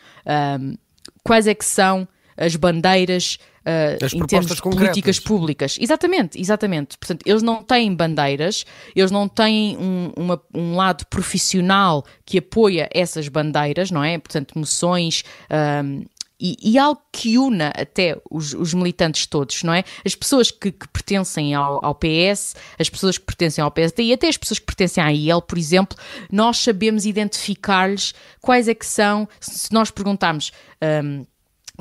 um, 0.59 0.75
quais 1.23 1.47
é 1.47 1.53
que 1.53 1.65
são 1.65 2.07
as 2.39 2.55
bandeiras 2.55 3.37
uh, 3.65 4.03
as 4.03 4.13
em 4.13 4.25
termos 4.25 4.55
de 4.55 4.61
concretas. 4.61 4.87
políticas 4.87 5.19
públicas. 5.19 5.77
Exatamente, 5.79 6.39
exatamente. 6.39 6.97
Portanto, 6.97 7.23
eles 7.25 7.43
não 7.43 7.61
têm 7.63 7.93
bandeiras, 7.93 8.65
eles 8.95 9.11
não 9.11 9.27
têm 9.27 9.77
um, 9.77 10.11
uma, 10.15 10.41
um 10.53 10.75
lado 10.75 11.05
profissional 11.07 12.05
que 12.25 12.37
apoia 12.37 12.89
essas 12.93 13.27
bandeiras, 13.27 13.91
não 13.91 14.03
é? 14.03 14.17
Portanto, 14.17 14.57
moções. 14.57 15.23
Um, 15.51 16.05
e, 16.41 16.55
e, 16.63 16.77
algo 16.77 17.01
que 17.11 17.37
una 17.37 17.67
até 17.75 18.17
os, 18.31 18.53
os, 18.53 18.73
militantes 18.73 19.25
todos, 19.25 19.61
não 19.61 19.73
é? 19.73 19.83
As 20.05 20.15
pessoas 20.15 20.49
que, 20.49 20.71
que 20.71 20.87
pertencem 20.87 21.53
ao, 21.53 21.83
ao, 21.83 21.93
PS, 21.93 22.55
as 22.79 22.89
pessoas 22.89 23.17
que 23.17 23.25
pertencem 23.25 23.61
ao 23.61 23.69
PSD 23.69 24.03
e 24.03 24.13
até 24.13 24.29
as 24.29 24.37
pessoas 24.37 24.57
que 24.57 24.65
pertencem 24.65 25.03
à 25.03 25.11
IEL, 25.11 25.41
por 25.41 25.57
exemplo, 25.57 25.97
nós 26.31 26.59
sabemos 26.59 27.05
identificar-lhes 27.05 28.13
quais 28.39 28.69
é 28.69 28.73
que 28.73 28.85
são, 28.85 29.27
se 29.41 29.73
nós 29.73 29.91
perguntarmos. 29.91 30.53
Um, 30.81 31.25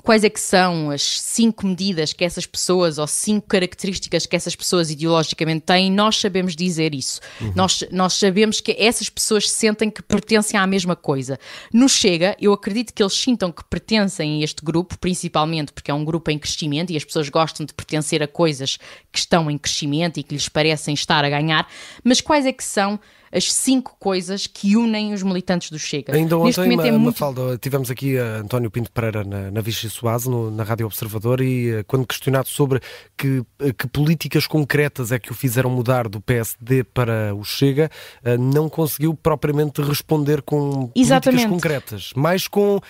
quais 0.02 0.24
é 0.24 0.30
que 0.30 0.40
são 0.40 0.90
as 0.90 1.02
cinco 1.02 1.66
medidas 1.66 2.12
que 2.12 2.24
essas 2.24 2.46
pessoas 2.46 2.98
ou 2.98 3.06
cinco 3.06 3.48
características 3.48 4.26
que 4.26 4.36
essas 4.36 4.54
pessoas 4.54 4.90
ideologicamente 4.90 5.66
têm, 5.66 5.90
nós 5.90 6.18
sabemos 6.20 6.54
dizer 6.54 6.94
isso. 6.94 7.20
Uhum. 7.40 7.52
Nós, 7.54 7.84
nós 7.90 8.14
sabemos 8.14 8.60
que 8.60 8.76
essas 8.78 9.08
pessoas 9.08 9.50
sentem 9.50 9.90
que 9.90 10.02
pertencem 10.02 10.58
à 10.58 10.66
mesma 10.66 10.94
coisa. 10.94 11.38
No 11.72 11.88
Chega, 11.88 12.36
eu 12.40 12.52
acredito 12.52 12.92
que 12.92 13.02
eles 13.02 13.14
sintam 13.14 13.50
que 13.50 13.64
pertencem 13.64 14.40
a 14.40 14.44
este 14.44 14.64
grupo, 14.64 14.98
principalmente 14.98 15.72
porque 15.72 15.90
é 15.90 15.94
um 15.94 16.04
grupo 16.04 16.30
em 16.30 16.38
crescimento 16.38 16.90
e 16.90 16.96
as 16.96 17.04
pessoas 17.04 17.28
gostam 17.28 17.64
de 17.66 17.74
pertencer 17.74 18.22
a 18.22 18.28
coisas 18.28 18.78
que 19.12 19.18
estão 19.18 19.50
em 19.50 19.58
crescimento 19.58 20.18
e 20.18 20.22
que 20.22 20.34
lhes 20.34 20.48
parecem 20.48 20.94
estar 20.94 21.24
a 21.24 21.30
ganhar, 21.30 21.68
mas 22.04 22.20
quais 22.20 22.46
é 22.46 22.52
que 22.52 22.64
são 22.64 22.98
as 23.32 23.52
cinco 23.52 23.96
coisas 23.98 24.46
que 24.46 24.76
unem 24.76 25.12
os 25.12 25.22
militantes 25.22 25.70
do 25.70 25.78
Chega. 25.78 26.14
Ainda 26.14 26.36
ontem, 26.36 26.68
Neste 26.68 26.88
é 26.88 26.90
muito... 26.92 27.06
Mafalda, 27.06 27.58
tivemos 27.58 27.90
aqui 27.90 28.18
a 28.18 28.38
António 28.38 28.70
Pinto 28.70 28.90
Pereira 28.90 29.24
na, 29.24 29.50
na 29.50 29.60
Vichy 29.60 29.90
Soase, 29.90 30.28
na 30.30 30.62
Rádio 30.62 30.86
Observador, 30.86 31.40
e 31.40 31.70
eh, 31.70 31.82
quando 31.84 32.06
questionado 32.06 32.48
sobre 32.48 32.80
que, 33.16 33.42
eh, 33.60 33.72
que 33.72 33.86
políticas 33.88 34.46
concretas 34.46 35.12
é 35.12 35.18
que 35.18 35.30
o 35.30 35.34
fizeram 35.34 35.70
mudar 35.70 36.08
do 36.08 36.20
PSD 36.20 36.84
para 36.84 37.34
o 37.34 37.44
Chega, 37.44 37.90
eh, 38.24 38.36
não 38.36 38.68
conseguiu 38.68 39.14
propriamente 39.14 39.80
responder 39.82 40.42
com 40.42 40.90
Exatamente. 40.94 41.46
políticas 41.46 41.50
concretas, 41.50 42.12
mais 42.14 42.48
com 42.48 42.76
uh, 42.76 42.80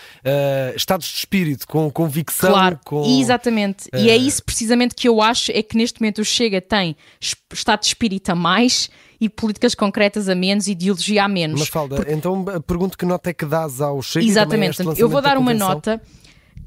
estados 0.76 1.06
de 1.06 1.14
espírito, 1.14 1.66
com 1.66 1.90
convicção. 1.90 2.50
Claro, 2.50 2.78
com, 2.84 3.04
exatamente. 3.20 3.88
Uh... 3.88 3.98
E 3.98 4.10
é 4.10 4.16
isso 4.16 4.42
precisamente 4.42 4.94
que 4.94 5.08
eu 5.08 5.20
acho, 5.20 5.50
é 5.52 5.62
que 5.62 5.76
neste 5.76 6.00
momento 6.00 6.20
o 6.20 6.24
Chega 6.24 6.60
tem 6.60 6.96
estado 7.52 7.80
de 7.80 7.86
espírito 7.86 8.30
a 8.30 8.34
mais 8.34 8.90
e 9.20 9.28
políticas 9.28 9.74
concretas 9.74 10.28
a 10.28 10.34
menos, 10.34 10.68
ideologia 10.68 11.24
a 11.24 11.28
menos. 11.28 11.60
Mafalda, 11.60 11.96
Porque... 11.96 12.12
então 12.12 12.44
pergunto 12.66 12.96
que 12.96 13.04
nota 13.04 13.30
é 13.30 13.34
que 13.34 13.44
dás 13.44 13.80
ao 13.80 14.00
Chega 14.02 14.24
Exatamente, 14.24 14.82
eu 14.96 15.08
vou 15.08 15.20
dar 15.20 15.36
uma 15.36 15.52
nota, 15.52 16.00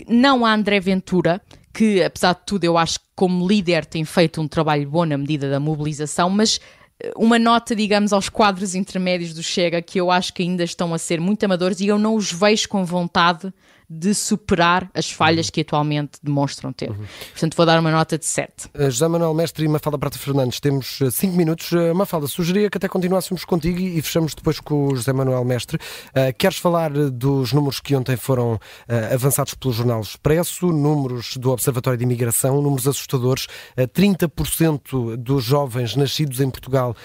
não 0.07 0.45
a 0.45 0.53
André 0.53 0.79
Ventura, 0.79 1.41
que 1.73 2.03
apesar 2.03 2.33
de 2.33 2.41
tudo 2.45 2.63
eu 2.63 2.77
acho 2.77 2.99
que 2.99 3.05
como 3.15 3.47
líder 3.47 3.85
tem 3.85 4.03
feito 4.03 4.41
um 4.41 4.47
trabalho 4.47 4.89
bom 4.89 5.05
na 5.05 5.17
medida 5.17 5.49
da 5.49 5.59
mobilização, 5.59 6.29
mas 6.29 6.59
eh, 7.01 7.11
uma 7.15 7.39
nota, 7.39 7.75
digamos, 7.75 8.11
aos 8.11 8.27
quadros 8.27 8.75
intermédios 8.75 9.33
do 9.33 9.41
Chega 9.41 9.81
que 9.81 9.99
eu 9.99 10.11
acho 10.11 10.33
que 10.33 10.43
ainda 10.43 10.63
estão 10.63 10.93
a 10.93 10.97
ser 10.97 11.21
muito 11.21 11.43
amadores 11.43 11.79
e 11.79 11.87
eu 11.87 11.97
não 11.97 12.15
os 12.15 12.31
vejo 12.31 12.67
com 12.67 12.83
vontade 12.83 13.53
de 13.93 14.15
superar 14.15 14.89
as 14.93 15.11
falhas 15.11 15.47
uhum. 15.47 15.51
que 15.51 15.61
atualmente 15.61 16.11
demonstram 16.23 16.71
ter. 16.71 16.89
Uhum. 16.89 17.05
Portanto, 17.31 17.57
vou 17.57 17.65
dar 17.65 17.77
uma 17.77 17.91
nota 17.91 18.17
de 18.17 18.25
7. 18.25 18.67
Uh, 18.67 18.89
José 18.89 19.05
Manuel 19.05 19.33
Mestre 19.33 19.65
e 19.65 19.67
Mafalda 19.67 19.97
Prata 19.97 20.17
Fernandes, 20.17 20.61
temos 20.61 20.99
5 21.11 21.33
uh, 21.33 21.37
minutos. 21.37 21.73
Uh, 21.73 21.93
Mafalda, 21.93 22.25
sugeria 22.25 22.69
que 22.69 22.77
até 22.77 22.87
continuássemos 22.87 23.43
contigo 23.43 23.77
e, 23.79 23.97
e 23.97 24.01
fechamos 24.01 24.33
depois 24.33 24.61
com 24.61 24.87
o 24.87 24.95
José 24.95 25.11
Manuel 25.11 25.43
Mestre. 25.43 25.75
Uh, 25.75 26.33
queres 26.37 26.57
falar 26.57 26.89
dos 26.89 27.51
números 27.51 27.81
que 27.81 27.93
ontem 27.93 28.15
foram 28.15 28.57
avançados 29.13 29.53
pelo 29.55 29.73
Jornal 29.73 30.01
Expresso, 30.01 30.67
números 30.67 31.35
do 31.35 31.51
Observatório 31.51 31.97
de 31.97 32.05
Imigração, 32.05 32.61
números 32.61 32.87
assustadores. 32.87 33.47
30% 33.77 35.17
dos 35.17 35.43
jovens 35.43 35.95
nascidos 35.95 36.39
em 36.39 36.49
Portugal 36.49 36.95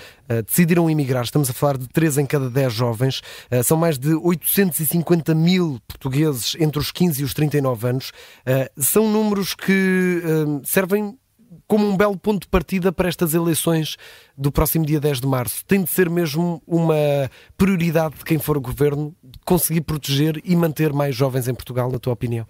decidiram 0.47 0.91
emigrar. 0.91 1.25
Estamos 1.25 1.49
a 1.49 1.53
falar 1.53 1.79
de 1.79 1.89
3 1.89 2.19
em 2.19 2.27
cada 2.27 2.51
10 2.51 2.73
jovens. 2.73 3.23
são 3.65 3.77
mais 3.77 3.99
de 3.99 4.15
850 4.15 5.35
mil 5.35 5.79
portugueses 5.87 6.57
entre 6.59 6.76
entre 6.77 6.81
os 6.81 6.93
15 6.93 7.23
e 7.23 7.25
os 7.25 7.33
39 7.33 7.89
anos, 7.89 8.11
uh, 8.11 8.83
são 8.83 9.11
números 9.11 9.55
que 9.55 10.23
uh, 10.23 10.61
servem 10.65 11.19
como 11.67 11.89
um 11.89 11.97
belo 11.97 12.17
ponto 12.17 12.43
de 12.43 12.49
partida 12.49 12.93
para 12.93 13.09
estas 13.09 13.35
eleições 13.35 13.97
do 14.37 14.53
próximo 14.53 14.85
dia 14.85 15.01
10 15.01 15.21
de 15.21 15.27
março. 15.27 15.65
Tem 15.65 15.83
de 15.83 15.91
ser 15.91 16.09
mesmo 16.09 16.63
uma 16.67 16.95
prioridade 17.57 18.17
de 18.19 18.25
quem 18.25 18.39
for 18.39 18.57
o 18.57 18.61
governo 18.61 19.15
conseguir 19.45 19.81
proteger 19.81 20.41
e 20.45 20.55
manter 20.55 20.93
mais 20.93 21.17
jovens 21.17 21.49
em 21.49 21.55
Portugal, 21.55 21.91
na 21.91 21.99
tua 21.99 22.13
opinião? 22.13 22.47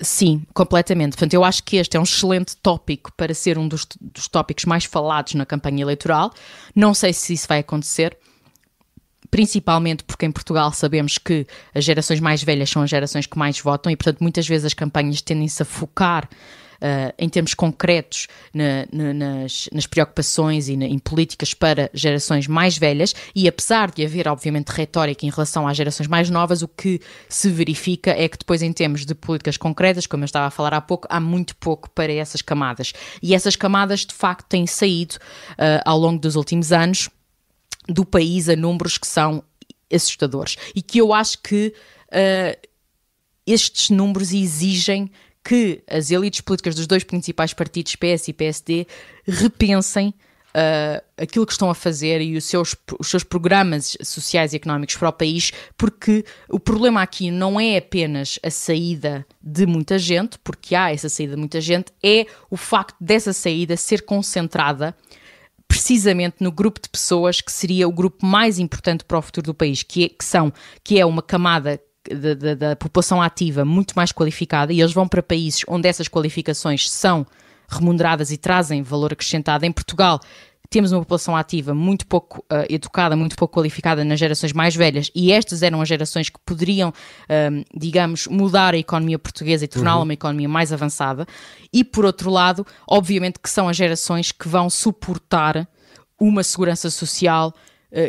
Sim, 0.00 0.42
completamente. 0.54 1.12
Portanto, 1.12 1.34
eu 1.34 1.44
acho 1.44 1.62
que 1.64 1.76
este 1.76 1.96
é 1.96 2.00
um 2.00 2.04
excelente 2.04 2.56
tópico 2.56 3.12
para 3.16 3.34
ser 3.34 3.58
um 3.58 3.66
dos, 3.66 3.86
dos 4.00 4.28
tópicos 4.28 4.64
mais 4.64 4.84
falados 4.84 5.34
na 5.34 5.44
campanha 5.44 5.82
eleitoral. 5.82 6.32
Não 6.74 6.94
sei 6.94 7.12
se 7.12 7.34
isso 7.34 7.48
vai 7.48 7.58
acontecer 7.58 8.16
principalmente 9.32 10.04
porque 10.04 10.26
em 10.26 10.30
Portugal 10.30 10.70
sabemos 10.72 11.16
que 11.16 11.46
as 11.74 11.82
gerações 11.82 12.20
mais 12.20 12.42
velhas 12.42 12.68
são 12.68 12.82
as 12.82 12.90
gerações 12.90 13.26
que 13.26 13.38
mais 13.38 13.58
votam 13.58 13.90
e, 13.90 13.96
portanto, 13.96 14.20
muitas 14.20 14.46
vezes 14.46 14.66
as 14.66 14.74
campanhas 14.74 15.22
tendem-se 15.22 15.60
a 15.60 15.64
focar 15.64 16.28
Uh, 16.82 17.14
em 17.16 17.28
termos 17.28 17.54
concretos 17.54 18.26
na, 18.52 18.88
na, 18.92 19.14
nas, 19.14 19.68
nas, 19.72 19.86
preocupações 19.86 20.68
e 20.68 20.76
na, 20.76 20.84
em 20.84 20.98
políticas 20.98 21.54
para 21.54 21.88
gerações 21.94 22.48
mais 22.48 22.76
velhas, 22.76 23.14
e 23.36 23.46
apesar 23.46 23.92
de 23.92 24.04
haver, 24.04 24.26
obviamente, 24.26 24.70
retórica 24.70 25.24
em 25.24 25.30
relação 25.30 25.68
às 25.68 25.76
gerações 25.76 26.08
mais 26.08 26.28
novas, 26.28 26.60
o 26.60 26.66
que 26.66 27.00
se 27.28 27.48
verifica 27.48 28.10
é 28.10 28.28
que 28.28 28.36
depois, 28.36 28.62
em 28.62 28.72
termos 28.72 29.06
de 29.06 29.14
políticas 29.14 29.56
concretas, 29.56 30.08
como 30.08 30.24
eu 30.24 30.26
estava 30.26 30.46
a 30.48 30.50
falar 30.50 30.74
há 30.74 30.80
pouco, 30.80 31.06
há 31.08 31.20
muito 31.20 31.54
pouco 31.54 31.88
para 31.88 32.12
essas 32.12 32.42
camadas. 32.42 32.92
E 33.22 33.32
essas 33.32 33.54
camadas, 33.54 34.00
de 34.00 34.12
facto, 34.12 34.48
têm 34.48 34.66
saído 34.66 35.14
uh, 35.50 35.82
ao 35.84 35.96
longo 35.96 36.18
dos 36.18 36.34
últimos 36.34 36.72
anos 36.72 37.08
do 37.88 38.04
país 38.04 38.48
a 38.48 38.56
números 38.56 38.98
que 38.98 39.06
são 39.06 39.42
assustadores. 39.92 40.56
E 40.74 40.82
que 40.82 40.98
eu 40.98 41.12
acho 41.12 41.38
que 41.42 41.74
uh, 42.08 42.68
estes 43.46 43.90
números 43.90 44.32
exigem 44.32 45.10
que 45.44 45.82
as 45.88 46.10
elites 46.10 46.40
políticas 46.40 46.74
dos 46.74 46.86
dois 46.86 47.02
principais 47.02 47.52
partidos, 47.52 47.96
PS 47.96 48.28
e 48.28 48.32
PSD, 48.32 48.86
repensem 49.26 50.14
uh, 50.52 51.02
aquilo 51.16 51.46
que 51.46 51.52
estão 51.52 51.68
a 51.68 51.74
fazer 51.74 52.20
e 52.20 52.36
os 52.36 52.44
seus, 52.44 52.76
os 52.98 53.08
seus 53.08 53.24
programas 53.24 53.96
sociais 54.02 54.52
e 54.52 54.56
económicos 54.56 54.96
para 54.96 55.08
o 55.08 55.12
país, 55.12 55.52
porque 55.76 56.24
o 56.48 56.60
problema 56.60 57.02
aqui 57.02 57.30
não 57.30 57.58
é 57.58 57.76
apenas 57.76 58.38
a 58.42 58.50
saída 58.50 59.26
de 59.42 59.66
muita 59.66 59.98
gente, 59.98 60.38
porque 60.38 60.74
há 60.74 60.92
essa 60.92 61.08
saída 61.08 61.34
de 61.34 61.40
muita 61.40 61.60
gente, 61.60 61.92
é 62.02 62.26
o 62.50 62.56
facto 62.56 62.96
dessa 63.00 63.32
saída 63.32 63.76
ser 63.76 64.02
concentrada 64.02 64.96
precisamente 65.72 66.36
no 66.38 66.52
grupo 66.52 66.78
de 66.82 66.86
pessoas 66.86 67.40
que 67.40 67.50
seria 67.50 67.88
o 67.88 67.92
grupo 67.92 68.26
mais 68.26 68.58
importante 68.58 69.06
para 69.06 69.16
o 69.16 69.22
futuro 69.22 69.46
do 69.46 69.54
país, 69.54 69.82
que, 69.82 70.04
é, 70.04 70.08
que 70.10 70.22
são, 70.22 70.52
que 70.84 71.00
é 71.00 71.06
uma 71.06 71.22
camada 71.22 71.80
da, 72.10 72.34
da, 72.34 72.54
da, 72.54 72.76
população 72.76 73.22
ativa 73.22 73.64
muito 73.64 73.94
mais 73.94 74.12
qualificada 74.12 74.70
e 74.70 74.82
eles 74.82 74.92
vão 74.92 75.08
para 75.08 75.22
países 75.22 75.62
onde 75.66 75.88
essas 75.88 76.08
qualificações 76.08 76.90
são 76.90 77.26
remuneradas 77.70 78.30
e 78.30 78.36
trazem 78.36 78.82
valor 78.82 79.14
acrescentado. 79.14 79.64
Em 79.64 79.72
Portugal, 79.72 80.20
temos 80.70 80.92
uma 80.92 81.00
população 81.00 81.36
ativa 81.36 81.74
muito 81.74 82.06
pouco 82.06 82.40
uh, 82.40 82.64
educada, 82.68 83.14
muito 83.14 83.36
pouco 83.36 83.54
qualificada 83.54 84.04
nas 84.04 84.18
gerações 84.18 84.52
mais 84.52 84.74
velhas, 84.74 85.10
e 85.14 85.30
estas 85.32 85.62
eram 85.62 85.80
as 85.80 85.88
gerações 85.88 86.28
que 86.28 86.38
poderiam, 86.44 86.90
uh, 86.90 87.64
digamos, 87.78 88.26
mudar 88.26 88.74
a 88.74 88.78
economia 88.78 89.18
portuguesa 89.18 89.64
e 89.64 89.68
torná-la 89.68 89.98
uhum. 89.98 90.04
uma 90.04 90.14
economia 90.14 90.48
mais 90.48 90.72
avançada. 90.72 91.26
E 91.72 91.84
por 91.84 92.04
outro 92.04 92.30
lado, 92.30 92.66
obviamente 92.88 93.38
que 93.38 93.50
são 93.50 93.68
as 93.68 93.76
gerações 93.76 94.32
que 94.32 94.48
vão 94.48 94.70
suportar 94.70 95.68
uma 96.18 96.42
segurança 96.42 96.88
social 96.90 97.52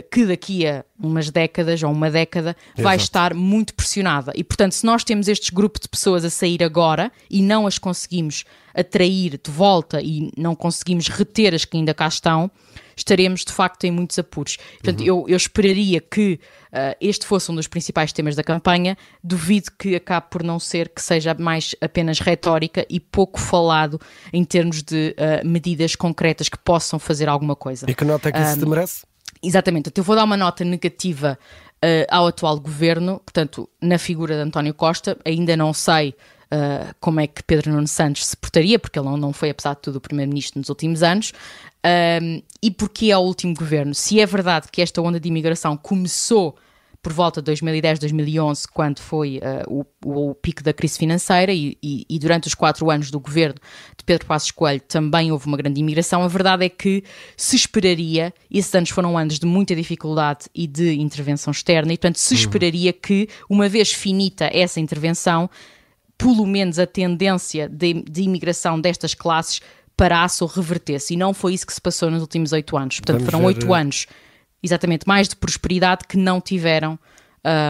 que 0.09 0.25
daqui 0.25 0.65
a 0.65 0.85
umas 0.99 1.29
décadas 1.29 1.83
ou 1.83 1.91
uma 1.91 2.09
década 2.09 2.55
vai 2.77 2.95
estar 2.95 3.33
muito 3.33 3.73
pressionada. 3.73 4.31
E, 4.35 4.43
portanto, 4.43 4.71
se 4.71 4.85
nós 4.85 5.03
temos 5.03 5.27
este 5.27 5.53
grupo 5.53 5.79
de 5.79 5.89
pessoas 5.89 6.23
a 6.23 6.29
sair 6.29 6.63
agora 6.63 7.11
e 7.29 7.41
não 7.41 7.67
as 7.67 7.77
conseguimos 7.77 8.45
atrair 8.73 9.39
de 9.43 9.51
volta 9.51 10.01
e 10.01 10.31
não 10.37 10.55
conseguimos 10.55 11.07
reter 11.07 11.53
as 11.53 11.65
que 11.65 11.77
ainda 11.77 11.93
cá 11.93 12.07
estão, 12.07 12.49
estaremos 12.95 13.45
de 13.45 13.51
facto 13.51 13.83
em 13.83 13.91
muitos 13.91 14.17
apuros. 14.17 14.57
Portanto, 14.57 15.01
uhum. 15.01 15.05
eu, 15.05 15.25
eu, 15.27 15.37
esperaria 15.37 16.01
que 16.01 16.39
uh, 16.71 16.95
este 16.99 17.25
fosse 17.25 17.51
um 17.51 17.55
dos 17.55 17.67
principais 17.67 18.11
temas 18.11 18.35
da 18.35 18.43
campanha. 18.43 18.97
Duvido 19.23 19.71
que 19.77 19.95
acabe 19.95 20.27
por 20.29 20.43
não 20.43 20.59
ser 20.59 20.89
que 20.89 21.01
seja 21.01 21.35
mais 21.37 21.75
apenas 21.81 22.19
retórica 22.19 22.85
e 22.89 22.99
pouco 22.99 23.39
falado 23.39 23.99
em 24.31 24.43
termos 24.43 24.81
de 24.81 25.15
uh, 25.17 25.47
medidas 25.47 25.95
concretas 25.95 26.49
que 26.49 26.57
possam 26.57 26.97
fazer 26.97 27.29
alguma 27.29 27.55
coisa. 27.55 27.85
E 27.89 27.93
que 27.93 28.05
nota 28.05 28.29
é 28.29 28.31
que 28.31 28.39
isso 28.39 28.59
te 28.59 28.65
merece? 28.65 29.12
Exatamente, 29.43 29.91
eu 29.93 30.03
vou 30.03 30.15
dar 30.15 30.23
uma 30.23 30.37
nota 30.37 30.63
negativa 30.63 31.37
uh, 31.83 32.07
ao 32.09 32.27
atual 32.27 32.57
governo, 32.59 33.19
portanto, 33.25 33.69
na 33.81 33.97
figura 33.97 34.35
de 34.35 34.41
António 34.41 34.73
Costa, 34.73 35.17
ainda 35.25 35.57
não 35.57 35.73
sei 35.73 36.15
uh, 36.45 36.95
como 37.01 37.19
é 37.19 37.27
que 37.27 37.43
Pedro 37.43 37.71
Nuno 37.71 37.87
Santos 37.87 38.25
se 38.25 38.37
portaria, 38.37 38.79
porque 38.79 38.97
ele 38.97 39.07
não, 39.07 39.17
não 39.17 39.33
foi, 39.33 39.49
apesar 39.49 39.73
de 39.73 39.81
tudo, 39.81 39.97
o 39.97 40.01
primeiro-ministro 40.01 40.59
nos 40.59 40.69
últimos 40.69 41.03
anos, 41.03 41.33
um, 42.21 42.41
e 42.61 42.71
porque 42.71 43.11
é 43.11 43.17
o 43.17 43.21
último 43.21 43.53
governo. 43.53 43.93
Se 43.93 44.19
é 44.21 44.25
verdade 44.25 44.67
que 44.71 44.81
esta 44.81 45.01
onda 45.01 45.19
de 45.19 45.27
imigração 45.27 45.75
começou 45.75 46.55
por 47.03 47.11
volta 47.11 47.41
de 47.41 47.45
2010, 47.47 47.99
2011, 47.99 48.65
quando 48.69 48.99
foi 48.99 49.39
uh, 49.67 49.85
o, 50.05 50.29
o, 50.29 50.33
pico 50.33 50.63
da 50.63 50.71
crise 50.71 50.97
financeira 50.97 51.51
e, 51.51 51.77
e, 51.83 52.05
e, 52.09 52.17
durante 52.17 52.47
os 52.47 52.53
quatro 52.53 52.89
anos 52.89 53.11
do 53.11 53.19
governo 53.19 53.55
de 53.97 54.05
Pedro 54.05 54.25
Passos 54.25 54.51
Coelho 54.51 54.79
também 54.79 55.29
houve 55.29 55.45
uma 55.45 55.57
grande 55.57 55.81
imigração. 55.81 56.23
A 56.23 56.29
verdade 56.29 56.63
é 56.63 56.69
que 56.69 57.03
se 57.35 57.57
esperaria, 57.57 58.33
esses 58.49 58.73
anos 58.73 58.89
foram 58.89 59.17
anos 59.17 59.37
de 59.37 59.45
muita 59.45 59.75
dificuldade 59.75 60.45
e 60.55 60.65
de 60.65 60.93
intervenção 60.93 61.51
externa, 61.51 61.91
e 61.91 61.97
portanto 61.97 62.15
se 62.15 62.35
uhum. 62.35 62.39
esperaria 62.39 62.93
que, 62.93 63.27
uma 63.49 63.67
vez 63.67 63.91
finita 63.91 64.49
essa 64.53 64.79
intervenção, 64.79 65.49
pelo 66.17 66.47
menos 66.47 66.79
a 66.79 66.87
tendência 66.87 67.67
de, 67.67 68.01
de 68.01 68.21
imigração 68.21 68.79
destas 68.79 69.13
classes 69.13 69.59
parasse 69.97 70.41
ou 70.41 70.49
revertesse. 70.49 71.15
E 71.15 71.17
não 71.17 71.33
foi 71.33 71.53
isso 71.53 71.67
que 71.67 71.73
se 71.73 71.81
passou 71.81 72.09
nos 72.09 72.21
últimos 72.21 72.53
oito 72.53 72.77
anos. 72.77 73.01
Portanto, 73.01 73.19
Vamos 73.19 73.31
foram 73.31 73.45
oito 73.45 73.73
anos 73.73 74.07
exatamente. 74.63 75.07
Mais 75.07 75.27
de 75.27 75.35
prosperidade 75.35 76.03
que 76.07 76.17
não 76.17 76.39
tiveram 76.39 76.97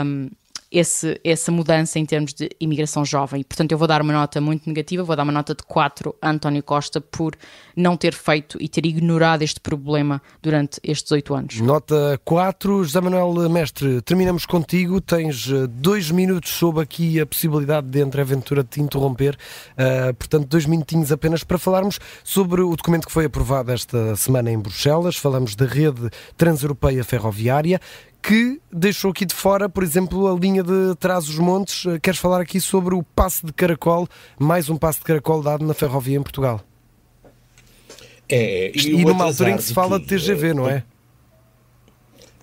um, 0.05 0.29
esse, 0.73 1.21
essa 1.23 1.51
mudança 1.51 1.99
em 1.99 2.05
termos 2.05 2.33
de 2.33 2.49
imigração 2.59 3.05
jovem. 3.05 3.43
Portanto, 3.43 3.71
eu 3.71 3.77
vou 3.77 3.87
dar 3.87 4.01
uma 4.01 4.11
nota 4.11 4.41
muito 4.41 4.67
negativa, 4.67 5.03
vou 5.03 5.15
dar 5.15 5.21
uma 5.21 5.31
nota 5.31 5.53
de 5.53 5.61
4 5.61 6.15
a 6.19 6.31
António 6.31 6.63
Costa 6.63 6.99
por 6.99 7.35
não 7.75 7.95
ter 7.95 8.15
feito 8.15 8.57
e 8.59 8.67
ter 8.67 8.83
ignorado 8.83 9.43
este 9.43 9.59
problema 9.59 10.19
durante 10.41 10.79
estes 10.83 11.11
oito 11.11 11.35
anos. 11.35 11.59
Nota 11.61 12.19
4. 12.25 12.83
José 12.83 12.99
Manuel 12.99 13.47
Mestre, 13.49 14.01
terminamos 14.01 14.47
contigo. 14.47 14.99
Tens 14.99 15.47
eh, 15.47 15.67
dois 15.67 16.09
minutos 16.09 16.51
sob 16.51 16.81
aqui 16.81 17.19
a 17.21 17.25
possibilidade 17.25 17.87
de 17.87 18.01
André 18.01 18.23
Ventura 18.23 18.63
te 18.63 18.81
interromper. 18.81 19.37
Uh, 19.73 20.13
portanto, 20.15 20.47
dois 20.47 20.65
minutinhos 20.65 21.11
apenas 21.11 21.43
para 21.43 21.59
falarmos 21.59 21.99
sobre 22.23 22.61
o 22.61 22.75
documento 22.75 23.05
que 23.05 23.11
foi 23.11 23.25
aprovado 23.25 23.71
esta 23.71 24.15
semana 24.15 24.49
em 24.49 24.57
Bruxelas. 24.57 25.17
Falamos 25.17 25.55
da 25.55 25.65
rede 25.65 26.09
transeuropeia 26.35 27.03
ferroviária 27.03 27.79
que 28.23 28.61
deixou 28.71 29.11
aqui 29.11 29.25
de 29.25 29.35
fora, 29.35 29.67
por 29.67 29.83
exemplo, 29.83 30.33
a 30.33 30.39
linha 30.39 30.63
de 30.63 30.95
Trás-os-Montes. 30.97 31.85
Eh, 31.85 31.99
queres 31.99 32.17
falar 32.17 32.39
aqui 32.39 32.61
sobre 32.61 32.95
o 32.95 33.03
passe 33.03 33.45
de 33.45 33.51
caracol, 33.51 34.07
mais 34.39 34.69
um 34.69 34.77
passe 34.77 34.99
de 34.99 35.05
caracol 35.05 35.43
dado 35.43 35.65
na 35.65 35.73
ferrovia 35.73 36.17
em 36.17 36.23
Portugal? 36.23 36.61
É, 38.29 38.71
e, 38.73 39.01
e 39.01 39.05
numa 39.05 39.25
altura 39.25 39.51
em 39.51 39.57
que 39.57 39.63
se 39.63 39.73
fala 39.73 39.99
de 39.99 40.05
TGV, 40.05 40.53
não 40.53 40.69
é? 40.69 40.85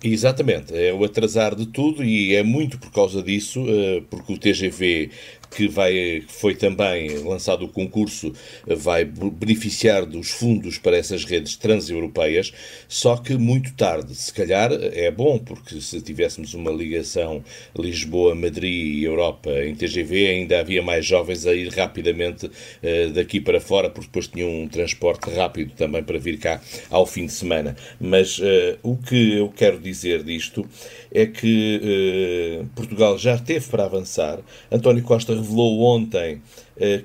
Exatamente, 0.03 0.75
é 0.75 0.93
o 0.93 1.03
atrasar 1.03 1.55
de 1.55 1.65
tudo 1.65 2.03
e 2.03 2.35
é 2.35 2.43
muito 2.43 2.77
por 2.79 2.91
causa 2.91 3.21
disso, 3.21 3.63
eh, 3.67 4.03
porque 4.09 4.33
o 4.33 4.37
TGV 4.37 5.09
que 5.51 5.67
vai, 5.67 6.23
foi 6.27 6.55
também 6.55 7.17
lançado 7.19 7.65
o 7.65 7.67
concurso, 7.67 8.33
vai 8.65 9.03
beneficiar 9.03 10.05
dos 10.05 10.29
fundos 10.29 10.77
para 10.77 10.97
essas 10.97 11.25
redes 11.25 11.57
transeuropeias, 11.57 12.53
só 12.87 13.17
que 13.17 13.35
muito 13.35 13.73
tarde. 13.73 14.15
Se 14.15 14.33
calhar 14.33 14.71
é 14.71 15.11
bom, 15.11 15.37
porque 15.37 15.81
se 15.81 16.01
tivéssemos 16.01 16.53
uma 16.53 16.71
ligação 16.71 17.43
Lisboa-Madrid 17.77 18.99
e 18.99 19.03
Europa 19.03 19.51
em 19.63 19.75
TGV, 19.75 20.27
ainda 20.27 20.59
havia 20.59 20.81
mais 20.81 21.05
jovens 21.05 21.45
a 21.45 21.53
ir 21.53 21.67
rapidamente 21.69 22.45
uh, 22.45 23.11
daqui 23.13 23.41
para 23.41 23.59
fora, 23.59 23.89
porque 23.89 24.07
depois 24.07 24.27
tinham 24.27 24.49
um 24.49 24.67
transporte 24.67 25.29
rápido 25.29 25.73
também 25.75 26.01
para 26.01 26.17
vir 26.17 26.39
cá 26.39 26.61
ao 26.89 27.05
fim 27.05 27.25
de 27.25 27.33
semana. 27.33 27.75
Mas 27.99 28.39
uh, 28.39 28.77
o 28.81 28.95
que 28.95 29.37
eu 29.37 29.49
quero 29.49 29.79
dizer 29.79 30.23
disto 30.23 30.65
é 31.13 31.25
que 31.25 32.61
uh, 32.61 32.65
Portugal 32.73 33.17
já 33.17 33.37
teve 33.37 33.67
para 33.67 33.83
avançar. 33.83 34.39
António 34.71 35.03
Costa 35.03 35.40
revelou 35.41 35.81
ontem 35.81 36.41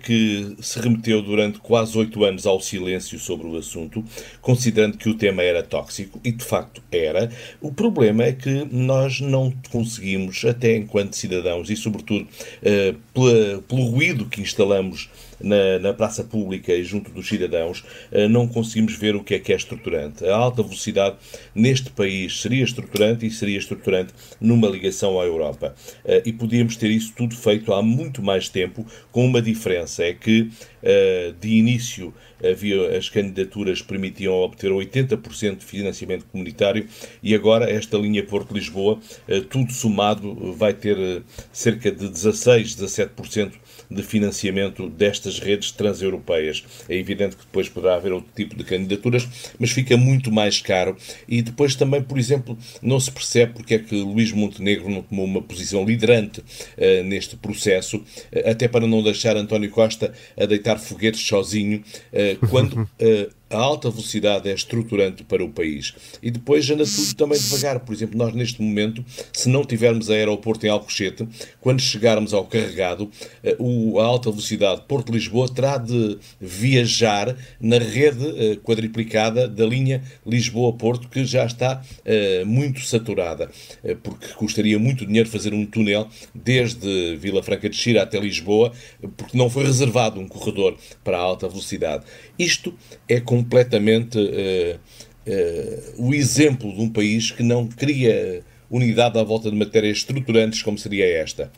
que 0.02 0.56
se 0.60 0.78
remeteu 0.78 1.20
durante 1.22 1.58
quase 1.58 1.96
oito 1.98 2.24
anos 2.24 2.46
ao 2.46 2.60
silêncio 2.60 3.18
sobre 3.18 3.46
o 3.46 3.56
assunto, 3.56 4.04
considerando 4.40 4.96
que 4.96 5.08
o 5.08 5.14
tema 5.14 5.42
era 5.42 5.62
tóxico, 5.62 6.20
e 6.24 6.32
de 6.32 6.44
facto 6.44 6.82
era. 6.90 7.30
O 7.60 7.72
problema 7.72 8.24
é 8.24 8.32
que 8.32 8.66
nós 8.70 9.20
não 9.20 9.52
conseguimos, 9.70 10.44
até 10.44 10.76
enquanto 10.76 11.16
cidadãos, 11.16 11.70
e 11.70 11.76
sobretudo 11.76 12.26
uh, 12.26 12.96
pela, 13.12 13.62
pelo 13.62 13.84
ruído 13.84 14.26
que 14.26 14.40
instalamos 14.40 15.10
na, 15.40 15.78
na, 15.78 15.92
praça 15.92 16.24
pública 16.24 16.72
e 16.72 16.82
junto 16.82 17.10
dos 17.10 17.28
cidadãos, 17.28 17.84
não 18.30 18.48
conseguimos 18.48 18.94
ver 18.94 19.14
o 19.14 19.22
que 19.22 19.34
é 19.34 19.38
que 19.38 19.52
é 19.52 19.56
estruturante. 19.56 20.24
A 20.24 20.34
alta 20.34 20.62
velocidade 20.62 21.16
neste 21.54 21.90
país 21.90 22.40
seria 22.40 22.64
estruturante 22.64 23.26
e 23.26 23.30
seria 23.30 23.58
estruturante 23.58 24.14
numa 24.40 24.66
ligação 24.66 25.20
à 25.20 25.24
Europa. 25.24 25.74
E 26.24 26.32
podíamos 26.32 26.76
ter 26.76 26.90
isso 26.90 27.12
tudo 27.14 27.36
feito 27.36 27.72
há 27.74 27.82
muito 27.82 28.22
mais 28.22 28.48
tempo, 28.48 28.86
com 29.12 29.26
uma 29.26 29.42
é 29.98 30.12
que 30.12 30.50
eh, 30.82 31.34
de 31.40 31.48
início 31.48 32.12
havia 32.42 32.96
as 32.96 33.08
candidaturas 33.08 33.82
permitiam 33.82 34.34
obter 34.34 34.70
80% 34.70 35.56
de 35.58 35.64
financiamento 35.64 36.26
comunitário 36.26 36.86
e 37.22 37.34
agora 37.34 37.70
esta 37.70 37.96
linha 37.96 38.24
Porto-Lisboa, 38.24 39.00
eh, 39.26 39.40
tudo 39.40 39.72
somado, 39.72 40.52
vai 40.52 40.74
ter 40.74 40.98
eh, 40.98 41.22
cerca 41.52 41.90
de 41.90 42.08
16, 42.08 42.76
17% 42.76 43.52
de 43.90 44.02
financiamento 44.02 44.88
destas 44.88 45.38
redes 45.38 45.70
transeuropeias. 45.70 46.64
É 46.88 46.96
evidente 46.96 47.36
que 47.36 47.44
depois 47.44 47.68
poderá 47.68 47.96
haver 47.96 48.12
outro 48.12 48.30
tipo 48.34 48.56
de 48.56 48.64
candidaturas, 48.64 49.28
mas 49.58 49.70
fica 49.70 49.96
muito 49.96 50.30
mais 50.32 50.60
caro. 50.60 50.96
E 51.28 51.42
depois 51.42 51.74
também, 51.74 52.02
por 52.02 52.18
exemplo, 52.18 52.58
não 52.82 52.98
se 53.00 53.10
percebe 53.10 53.54
porque 53.54 53.74
é 53.74 53.78
que 53.78 53.94
Luís 53.94 54.32
Montenegro 54.32 54.88
não 54.88 55.02
tomou 55.02 55.24
uma 55.24 55.42
posição 55.42 55.84
liderante 55.84 56.40
uh, 56.40 57.04
neste 57.04 57.36
processo, 57.36 57.98
uh, 57.98 58.50
até 58.50 58.68
para 58.68 58.86
não 58.86 59.02
deixar 59.02 59.36
António 59.36 59.70
Costa 59.70 60.12
a 60.36 60.46
deitar 60.46 60.78
foguetes 60.78 61.20
sozinho, 61.26 61.82
uh, 62.12 62.46
quando 62.48 62.88
a 63.48 63.56
alta 63.56 63.90
velocidade 63.90 64.48
é 64.48 64.54
estruturante 64.54 65.22
para 65.22 65.44
o 65.44 65.48
país. 65.48 65.94
E 66.22 66.30
depois 66.30 66.68
anda 66.68 66.84
tudo 66.84 67.14
também 67.14 67.38
devagar. 67.38 67.80
Por 67.80 67.94
exemplo, 67.94 68.18
nós 68.18 68.34
neste 68.34 68.60
momento, 68.60 69.04
se 69.32 69.48
não 69.48 69.64
tivermos 69.64 70.10
aeroporto 70.10 70.66
em 70.66 70.68
Alcochete, 70.68 71.26
quando 71.60 71.80
chegarmos 71.80 72.34
ao 72.34 72.44
carregado, 72.44 73.10
eh, 73.42 73.56
a 73.98 74.02
alta 74.02 74.30
velocidade 74.30 74.82
Porto-Lisboa 74.88 75.48
terá 75.48 75.78
de 75.78 76.18
viajar 76.40 77.36
na 77.60 77.78
rede 77.78 78.26
eh, 78.36 78.56
quadriplicada 78.56 79.48
da 79.48 79.64
linha 79.64 80.02
Lisboa-Porto, 80.26 81.08
que 81.08 81.24
já 81.24 81.46
está 81.46 81.82
eh, 82.04 82.44
muito 82.44 82.80
saturada, 82.80 83.50
porque 84.02 84.28
custaria 84.34 84.78
muito 84.78 85.06
dinheiro 85.06 85.28
fazer 85.28 85.54
um 85.54 85.64
túnel 85.64 86.08
desde 86.34 87.16
Vila 87.16 87.42
Franca 87.42 87.68
de 87.68 87.76
Xira 87.76 88.02
até 88.02 88.18
Lisboa, 88.18 88.72
porque 89.16 89.36
não 89.36 89.48
foi 89.48 89.64
reservado 89.64 90.20
um 90.20 90.26
corredor 90.26 90.76
para 91.04 91.16
a 91.16 91.20
alta 91.20 91.48
velocidade. 91.48 92.04
Isto 92.38 92.74
é 93.08 93.20
com 93.20 93.42
completamente 93.46 94.18
uh, 94.18 94.76
uh, 95.26 96.08
o 96.08 96.12
exemplo 96.12 96.74
de 96.74 96.80
um 96.80 96.90
país 96.90 97.30
que 97.30 97.42
não 97.42 97.66
cria 97.66 98.42
unidade 98.68 99.18
à 99.18 99.22
volta 99.22 99.50
de 99.50 99.56
matérias 99.56 99.98
estruturantes 99.98 100.62
como 100.62 100.76
seria 100.76 101.06
esta. 101.06 101.50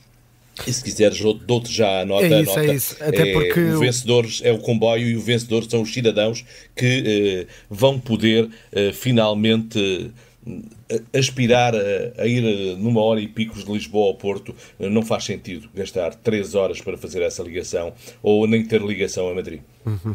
E 0.66 0.72
se 0.72 0.82
quiseres, 0.82 1.20
dou-te 1.46 1.72
já 1.72 2.00
a 2.00 2.04
nota. 2.04 2.26
É 2.26 2.42
isso, 2.42 2.50
a 2.50 2.56
nota. 2.56 2.72
é 2.72 2.74
isso. 2.74 2.96
Até 3.00 3.30
é, 3.30 3.32
porque... 3.32 3.60
O 3.60 3.78
vencedor 3.78 4.26
é 4.42 4.52
o 4.52 4.58
comboio 4.58 5.08
e 5.08 5.16
o 5.16 5.20
vencedor 5.20 5.64
são 5.70 5.82
os 5.82 5.92
cidadãos 5.94 6.44
que 6.74 7.46
vão 7.70 7.98
poder 7.98 8.48
finalmente 8.92 10.10
aspirar 11.12 11.74
a, 11.74 12.22
a, 12.22 12.26
ir 12.26 12.76
numa 12.78 13.00
hora 13.00 13.20
e 13.20 13.28
picos 13.28 13.64
de 13.64 13.72
Lisboa 13.72 14.08
ao 14.08 14.14
Porto 14.14 14.54
não 14.78 15.02
faz 15.02 15.24
sentido 15.24 15.68
gastar 15.74 16.14
três 16.14 16.54
horas 16.54 16.80
para 16.80 16.96
fazer 16.96 17.22
essa 17.22 17.42
ligação 17.42 17.92
ou 18.22 18.46
nem 18.46 18.64
ter 18.64 18.80
ligação 18.80 19.28
a 19.28 19.34
Madrid. 19.34 19.60
Uhum. 19.84 20.14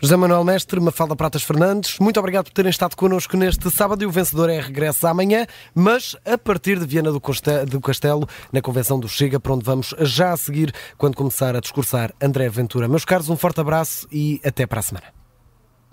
José 0.00 0.16
Manuel 0.16 0.42
Mestre, 0.42 0.80
Mafalda 0.80 1.14
Pratas 1.14 1.42
Fernandes, 1.42 1.98
muito 1.98 2.18
obrigado 2.18 2.46
por 2.46 2.52
terem 2.52 2.70
estado 2.70 2.96
connosco 2.96 3.36
neste 3.36 3.70
sábado 3.70 4.02
e 4.02 4.06
o 4.06 4.10
vencedor 4.10 4.50
é 4.50 4.60
regresso 4.60 5.06
amanhã, 5.06 5.46
mas 5.74 6.16
a 6.24 6.36
partir 6.36 6.78
de 6.78 6.86
Viana 6.86 7.12
do 7.12 7.80
Castelo, 7.80 8.26
na 8.52 8.60
convenção 8.60 8.98
do 8.98 9.08
Chega, 9.08 9.38
para 9.38 9.54
onde 9.54 9.64
vamos 9.64 9.94
já 10.00 10.32
a 10.32 10.36
seguir 10.36 10.72
quando 10.98 11.16
começar 11.16 11.54
a 11.54 11.60
discursar 11.60 12.12
André 12.20 12.48
Ventura. 12.48 12.88
Meus 12.88 13.04
caros, 13.04 13.28
um 13.28 13.36
forte 13.36 13.60
abraço 13.60 14.08
e 14.10 14.40
até 14.44 14.66
para 14.66 14.80
a 14.80 14.82
semana. 14.82 15.06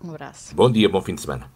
Um 0.04 0.12
abraço. 0.12 0.56
Bom 0.56 0.72
dia, 0.72 0.88
bom 0.90 1.02
fim 1.02 1.14
de 1.14 1.22
semana. 1.22 1.52